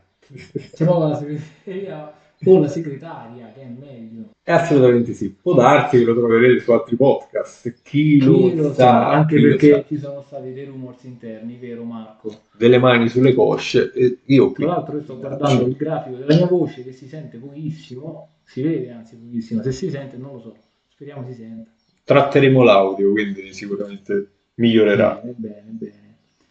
trova 0.72 1.08
la 1.08 1.14
segreteria 1.16 2.12
o 2.44 2.58
la 2.58 2.68
segretaria 2.68 3.52
che 3.52 3.60
è 3.62 3.66
meglio 3.66 4.30
È 4.42 4.52
assolutamente 4.52 5.12
sì. 5.12 5.30
Può 5.30 5.54
darsi 5.54 5.98
che 5.98 6.04
lo 6.04 6.14
troverete 6.14 6.60
su 6.60 6.72
altri 6.72 6.96
podcast. 6.96 7.70
Chi, 7.82 8.18
Chi 8.18 8.24
lo, 8.24 8.54
lo 8.54 8.68
sa, 8.72 8.74
sa, 8.74 9.10
anche 9.10 9.40
perché 9.40 9.72
sa. 9.72 9.84
ci 9.86 9.98
sono 9.98 10.22
stati 10.22 10.52
dei 10.52 10.64
rumors 10.64 11.04
interni, 11.04 11.56
vero 11.56 11.84
Marco? 11.84 12.34
Delle 12.56 12.78
mani 12.78 13.08
sulle 13.08 13.34
cosce. 13.34 13.92
E 13.92 14.18
io 14.24 14.52
qui. 14.52 14.64
Tra 14.64 14.72
l'altro 14.74 14.96
io 14.96 15.02
sto 15.02 15.18
guardando 15.18 15.66
il 15.66 15.74
grafico 15.76 16.16
della 16.16 16.34
mia 16.34 16.46
voce 16.46 16.82
che 16.82 16.92
si 16.92 17.06
sente 17.06 17.36
pochissimo, 17.38 18.28
si 18.44 18.62
vede 18.62 18.90
anzi 18.90 19.16
pochissimo, 19.16 19.62
se 19.62 19.72
si 19.72 19.90
sente 19.90 20.16
non 20.16 20.32
lo 20.32 20.40
so, 20.40 20.56
speriamo 20.88 21.26
si 21.26 21.34
senta. 21.34 21.70
Tratteremo 22.04 22.62
l'audio, 22.62 23.12
quindi 23.12 23.52
sicuramente 23.52 24.28
migliorerà. 24.54 25.20
Bene, 25.22 25.34
bene, 25.36 25.62
bene. 25.72 26.08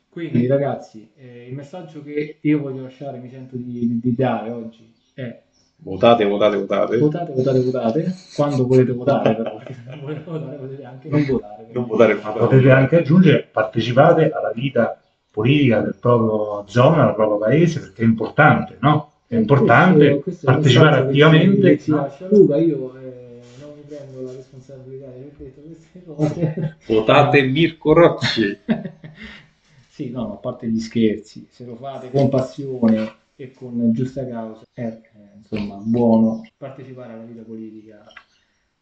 Quindi 0.09 0.47
ragazzi, 0.47 1.09
eh, 1.15 1.47
il 1.47 1.55
messaggio 1.55 2.01
che 2.03 2.37
io 2.41 2.59
voglio 2.59 2.83
lasciare, 2.83 3.17
mi 3.19 3.29
sento 3.29 3.55
di- 3.57 3.99
di 3.99 4.15
dare 4.15 4.51
oggi 4.51 4.91
è 5.13 5.41
Votate, 5.81 6.25
votate, 6.25 6.57
votate. 6.57 6.97
votate, 6.97 7.31
votate, 7.31 7.59
votate, 7.61 8.15
quando 8.35 8.67
volete 8.67 8.91
votare 8.91 9.35
però, 9.35 9.55
perché 9.55 9.73
se 9.73 9.81
non 9.89 9.99
volete 10.01 10.23
votare 10.25 10.55
potete 10.57 10.83
anche 10.83 11.09
non 11.09 11.25
votare. 11.25 11.67
Non 11.71 11.87
votare, 11.87 12.13
Ma 12.15 12.31
potete 12.31 12.69
anche 12.71 12.97
aggiungere, 12.97 13.47
partecipate 13.49 14.29
alla 14.29 14.51
vita 14.53 15.01
politica 15.31 15.79
del 15.79 15.95
proprio 15.97 16.65
zona, 16.67 17.05
del 17.05 17.15
proprio 17.15 17.37
paese, 17.37 17.79
perché 17.79 18.01
è 18.01 18.05
importante, 18.05 18.77
no? 18.81 19.11
È 19.25 19.35
importante 19.35 19.97
Questo- 19.97 20.21
questo 20.21 20.49
è 20.49 20.53
partecipare 20.53 20.97
attivamente. 20.97 21.79
ci 21.79 21.91
no? 21.91 21.97
lascia 21.97 22.27
Luca, 22.29 22.57
io 22.57 22.95
eh, 22.97 23.39
non 23.61 23.71
mi 23.75 23.81
prendo 23.87 24.21
la 24.21 24.31
responsabilità 24.33 25.05
di 25.05 25.19
aver 25.19 25.31
detto 25.37 25.61
queste 25.61 26.03
cose. 26.03 26.77
Votate 26.87 27.41
Mirko 27.43 27.93
Rocci. 27.93 28.57
sì, 29.89 30.09
no, 30.09 30.33
a 30.33 30.35
parte 30.37 30.67
gli 30.67 30.79
scherzi, 30.79 31.47
se 31.49 31.63
lo 31.63 31.75
fate 31.75 32.09
con 32.11 32.27
passione 32.27 33.13
e 33.39 33.53
con 33.53 33.93
giusta 33.93 34.27
causa, 34.27 34.65
è 34.73 34.81
eh, 34.81 35.01
insomma 35.37 35.77
buono 35.77 36.45
partecipare 36.57 37.13
alla 37.13 37.23
vita 37.23 37.41
politica 37.41 38.03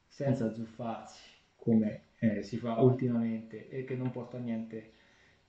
senza 0.07 0.51
zuffarsi 0.51 1.21
come 1.55 2.05
eh, 2.17 2.41
si 2.41 2.57
fa 2.57 2.81
ultimamente 2.81 3.69
e 3.69 3.83
che 3.83 3.95
non 3.95 4.09
porta 4.09 4.37
a 4.37 4.39
niente, 4.39 4.91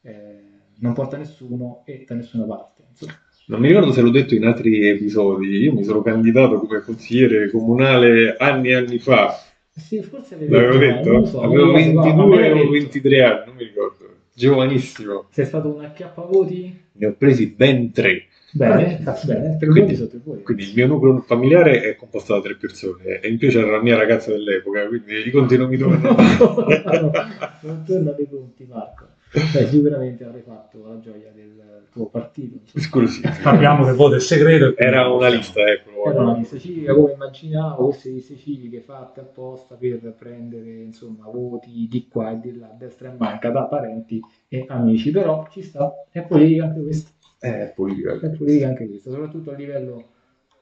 eh, 0.03 0.43
non 0.81 0.93
porta 0.93 1.17
a 1.17 1.21
nessuno 1.21 1.85
e 1.87 2.05
da 2.07 2.15
nessuna 2.17 2.45
parte. 2.45 2.83
Insomma. 2.91 3.15
Non 3.47 3.61
mi 3.61 3.69
ricordo 3.69 3.93
se 3.93 4.03
l'ho 4.03 4.11
detto 4.11 4.35
in 4.35 4.45
altri 4.45 4.87
episodi. 4.89 5.47
Io 5.57 5.73
mi 5.73 5.85
sono 5.85 6.03
candidato 6.03 6.59
come 6.61 6.81
consigliere 6.81 7.51
comunale 7.51 8.37
anni 8.37 8.69
e 8.69 8.75
anni 8.75 8.99
fa. 8.99 9.43
Sì, 9.71 10.03
forse 10.03 10.37
L'avevo 10.47 10.77
detto, 10.77 11.23
detto? 11.23 11.25
so, 11.25 11.41
Avevo 11.41 11.65
non 11.65 11.73
lo 11.73 11.79
so, 11.79 11.93
ma 12.13 12.27
me 12.27 12.37
22 12.37 12.37
l'hai 12.37 12.51
o 12.51 12.69
detto. 12.71 12.71
23 12.73 13.23
anni, 13.23 13.45
non 13.47 13.55
mi 13.55 13.65
ricordo. 13.65 14.17
Giovanissimo. 14.35 15.29
Sei 15.31 15.47
stato 15.47 15.75
un 15.75 15.83
acchiappavoti? 15.85 16.81
Ne 16.93 17.07
ho 17.07 17.15
presi 17.15 17.47
ben 17.47 17.91
tre. 17.93 18.27
Bene, 18.53 19.03
bene, 19.25 19.57
tre 19.59 19.69
Quindi- 19.69 19.93
i. 19.93 20.43
Quindi 20.43 20.63
il 20.63 20.73
mio 20.75 20.87
nucleo 20.87 21.19
familiare 21.21 21.83
è 21.83 21.97
composto 21.97 22.35
da 22.35 22.41
tre 22.41 22.57
persone 22.57 23.21
e 23.21 23.29
in 23.29 23.37
più 23.37 23.51
c'era 23.51 23.71
la 23.71 23.83
mia 23.83 23.97
ragazza 23.97 24.31
dell'epoca, 24.31 24.87
quindi 24.87 25.27
i 25.27 25.31
conti 25.31 25.57
non 25.57 25.69
mi 25.69 25.77
tornano. 25.77 26.17
non 27.63 27.85
torna 27.85 28.13
dei 28.13 28.29
conti, 28.29 28.67
Marco. 28.67 29.07
Beh, 29.31 29.67
sicuramente 29.67 30.25
avrai 30.25 30.41
fatto 30.41 30.87
la 30.87 30.99
gioia 31.01 31.31
del 31.35 31.85
tuo 31.93 32.07
partito. 32.07 32.61
Esclusivo. 32.73 33.29
Sappiamo 33.31 33.85
che 33.85 33.93
voto 33.93 34.15
è 34.15 34.21
segreto. 34.21 34.69
e 34.69 34.75
quindi 34.75 34.95
Era 34.95 35.09
una 35.09 35.29
lista, 35.29 35.61
ecco. 35.61 36.11
Era 36.11 36.23
una 36.23 36.37
lista 36.39 36.59
civica 36.59 36.95
come 36.95 37.13
immaginavo, 37.13 37.85
queste 37.89 38.09
liste 38.11 38.37
civiche 38.37 38.81
fatte 38.81 39.21
apposta 39.21 39.75
per 39.75 40.15
prendere 40.19 40.81
insomma 40.81 41.29
voti 41.31 41.87
di 41.91 42.09
qua 42.09 42.31
e 42.33 42.41
di 42.41 42.57
là, 42.57 42.69
a 42.69 42.75
destra 42.79 43.13
e 43.13 43.17
manca, 43.19 43.51
da 43.51 43.65
parenti 43.65 44.19
e 44.49 44.65
amici, 44.69 45.11
però 45.11 45.47
ci 45.51 45.61
sta, 45.61 45.93
è 46.11 46.23
politica 46.23 46.65
anche 46.65 46.81
questa, 46.81 47.11
Eh, 47.41 47.73
politica. 47.75 48.19
è 48.19 48.31
politica 48.31 48.69
anche 48.69 48.87
questa, 48.89 49.11
soprattutto 49.11 49.51
a 49.53 49.55
livello 49.55 50.05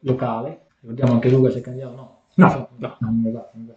locale. 0.00 0.60
Ricordiamo 0.80 1.12
anche 1.14 1.30
Luca 1.30 1.50
si 1.50 1.58
è 1.58 1.60
candidato, 1.60 1.94
no? 1.94 2.20
No, 2.34 2.68
no, 2.76 2.96
non 3.00 3.32
va, 3.32 3.50
non. 3.54 3.74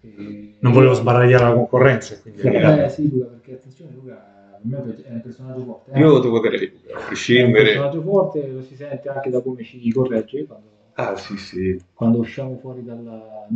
E- 0.00 0.56
Non 0.60 0.72
volevo 0.72 0.92
sbaragliare 0.94 1.44
la 1.44 1.52
concorrenza. 1.54 2.20
Quindi 2.20 2.40
Eh 2.42 2.88
sì, 2.88 3.08
Luca, 3.10 3.26
perché 3.26 3.54
attenzione, 3.54 3.92
Luca 3.92 4.58
è 4.60 5.12
un 5.12 5.20
personaggio 5.22 5.64
forte. 5.64 5.90
eh. 5.92 5.98
Io 5.98 6.20
ti 6.20 6.28
voterei, 6.28 6.66
a 6.66 6.90
è 6.90 6.94
un 6.98 7.06
prescindere. 7.06 7.64
personaggio 7.64 8.02
forte, 8.02 8.46
lo 8.48 8.62
si 8.62 8.76
sente 8.76 9.08
anche 9.08 9.30
da 9.30 9.40
come 9.40 9.62
ci 9.64 9.90
corregge 9.92 10.46
quando, 10.46 10.68
Ah, 10.94 11.16
sì, 11.16 11.36
sì. 11.38 11.82
quando 11.94 12.18
usciamo 12.18 12.58
fuori 12.58 12.84
dalla, 12.84 13.48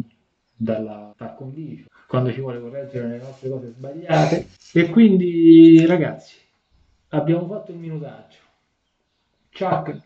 dalla 0.57 1.13
par 1.17 1.37
quando 2.07 2.33
ci 2.33 2.41
vuole 2.41 2.61
correggere 2.61 3.09
le 3.09 3.19
nostre 3.19 3.51
cose 3.51 3.69
sbagliate. 3.77 4.47
E 4.73 4.91
quindi, 4.91 5.85
ragazzi, 5.87 6.37
abbiamo 7.09 7.47
fatto 7.47 7.73
il 7.73 7.79
minutaggio. 7.79 8.45
Chuck, 9.57 10.03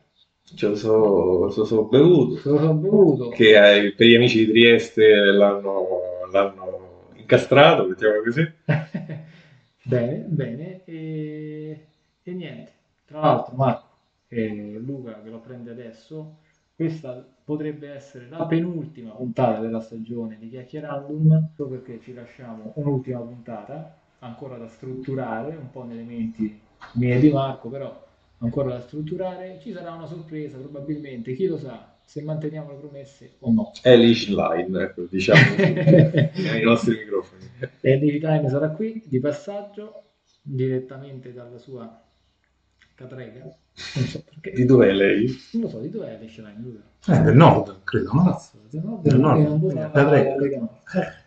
Ce 0.57 0.67
lo 0.69 0.75
so, 0.77 1.51
ce 1.51 1.59
lo 1.61 1.65
so 1.65 1.85
bevuto. 1.85 2.37
se 2.37 2.49
lo 2.51 2.59
sono 2.59 2.75
bevuto. 2.75 3.29
Che 3.29 3.85
eh, 3.87 3.93
per 3.95 4.07
gli 4.07 4.15
amici 4.15 4.45
di 4.45 4.51
Trieste 4.53 5.07
l'hanno, 5.33 5.87
l'hanno 6.33 7.09
incastrato, 7.15 7.87
mettiamo 7.87 8.23
così. 8.23 8.53
bene, 9.83 10.25
bene. 10.29 10.85
E, 10.85 11.87
e 12.23 12.33
niente. 12.33 12.73
Tra 13.07 13.21
l'altro, 13.21 13.55
Marco 13.57 13.89
e 14.29 14.79
Luca 14.79 15.21
che 15.23 15.31
lo 15.31 15.39
prende 15.41 15.71
adesso, 15.71 16.37
questa 16.77 17.25
potrebbe 17.45 17.91
essere 17.91 18.29
la 18.29 18.47
penultima 18.47 19.11
puntata 19.11 19.61
della 19.61 19.81
stagione 19.81 20.37
di 20.39 20.49
Chiacchierandum, 20.49 21.51
solo 21.55 21.71
perché 21.71 22.01
ci 22.01 22.15
lasciamo 22.15 22.73
un'ultima 22.77 23.21
puntata 23.21 23.97
ancora 24.21 24.57
da 24.57 24.69
strutturare, 24.69 25.57
un 25.57 25.71
po' 25.71 25.85
nei 25.85 25.97
elementi 25.99 26.61
miei 26.95 27.21
di 27.21 27.31
Marco, 27.31 27.69
però 27.69 28.09
ancora 28.41 28.71
da 28.71 28.81
strutturare. 28.81 29.59
Ci 29.61 29.73
sarà 29.73 29.93
una 29.93 30.07
sorpresa 30.07 30.59
probabilmente, 30.59 31.35
chi 31.35 31.47
lo 31.47 31.59
sa, 31.59 31.97
se 32.05 32.23
manteniamo 32.23 32.71
le 32.71 32.77
promesse 32.77 33.37
o 33.41 33.53
no. 33.53 33.73
È 33.81 33.97
Leash 33.97 34.29
Line, 34.29 34.83
ecco, 34.83 35.07
diciamo, 35.09 35.41
ai 35.57 36.63
nostri 36.63 36.99
microfoni. 36.99 37.49
E 37.81 38.19
Time 38.19 38.49
sarà 38.49 38.71
qui 38.71 39.03
di 39.07 39.21
passaggio 39.21 40.03
direttamente 40.43 41.33
dalla 41.33 41.59
sua 41.59 42.03
catrega. 42.95 43.57
So 43.73 44.23
perché. 44.23 44.51
Di 44.53 44.65
dov'è 44.65 44.93
lei? 44.93 45.27
Non 45.53 45.63
lo 45.63 45.69
so, 45.69 45.79
di 45.81 45.91
dov'è 45.91 46.19
Leash 46.19 46.39
Line? 46.39 46.57
Luca? 46.59 46.83
Eh, 47.07 47.23
del 47.23 47.37
nord, 47.37 47.81
credo, 47.85 48.13
no? 48.13 48.25
Cazzo, 48.25 48.59
Del 48.69 48.99
del 49.03 49.19
nord. 49.19 49.63
Lega 50.39 50.59
Nord. 50.59 51.19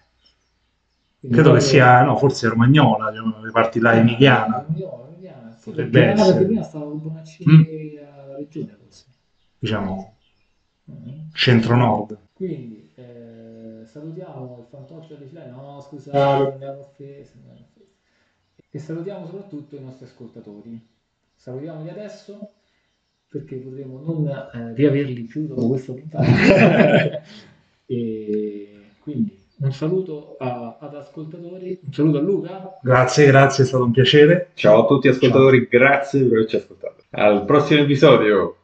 Credo 1.26 1.54
che 1.54 1.62
sia, 1.62 2.04
no, 2.04 2.18
forse 2.18 2.50
romagnola, 2.50 3.10
le 3.10 3.52
parti 3.52 3.80
là 3.80 3.94
emiliana, 3.94 4.58
Romagnola, 4.58 5.08
Emiliana, 5.08 5.13
sì, 5.64 5.70
Potrebbe 5.70 6.00
perché- 6.00 6.12
essere. 6.12 6.32
perché 6.32 6.46
prima 6.46 6.64
stavo 6.64 6.90
con 6.90 7.02
Bonacci 7.02 7.44
Mm. 7.50 7.62
alla 8.14 8.36
regione 8.36 8.76
forse. 8.82 9.06
diciamo, 9.60 10.16
Mm. 10.92 11.30
centro-nord. 11.34 12.18
Quindi 12.34 12.92
eh, 12.96 13.84
salutiamo 13.86 14.58
il 14.60 14.66
fantoccio 14.70 15.16
di 15.16 15.30
Line. 15.30 15.50
No, 15.52 15.80
scusate, 15.80 16.66
hanno 16.66 16.80
offeso. 16.80 17.32
E 18.70 18.80
salutiamo 18.80 19.26
soprattutto 19.26 19.76
i 19.78 19.82
nostri 19.82 20.06
ascoltatori. 20.06 20.86
Salutiamoli 21.36 21.90
adesso 21.90 22.52
perché 23.30 23.56
potremo 23.58 24.00
non 24.02 24.28
eh, 24.28 24.74
riaverli 24.74 25.24
più 25.24 25.48
dopo 25.48 25.68
questa 25.70 25.94
puntata. 25.94 26.26
e 27.86 28.80
quindi 29.00 29.43
un 29.64 29.72
saluto 29.72 30.36
a- 30.40 30.78
ad 30.80 30.94
ascoltatori, 30.96 31.80
un 31.86 31.94
saluto 31.94 32.18
a 32.18 32.22
Luca. 32.22 32.80
Grazie, 32.82 33.26
grazie, 33.28 33.64
è 33.64 33.68
stato 33.68 33.84
un 33.86 33.92
piacere. 33.92 34.50
Ciao 34.56 34.84
a 34.84 34.88
tutti 34.88 35.08
ascoltatori, 35.08 35.68
grazie 35.70 36.24
per 36.24 36.38
averci 36.38 36.56
ascoltato. 36.58 37.04
Al 37.12 37.46
prossimo 37.46 37.82
episodio. 37.82 38.58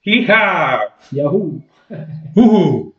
Iha! 0.00 0.94
Yahoo! 1.10 1.60
Uhu. 2.34 2.94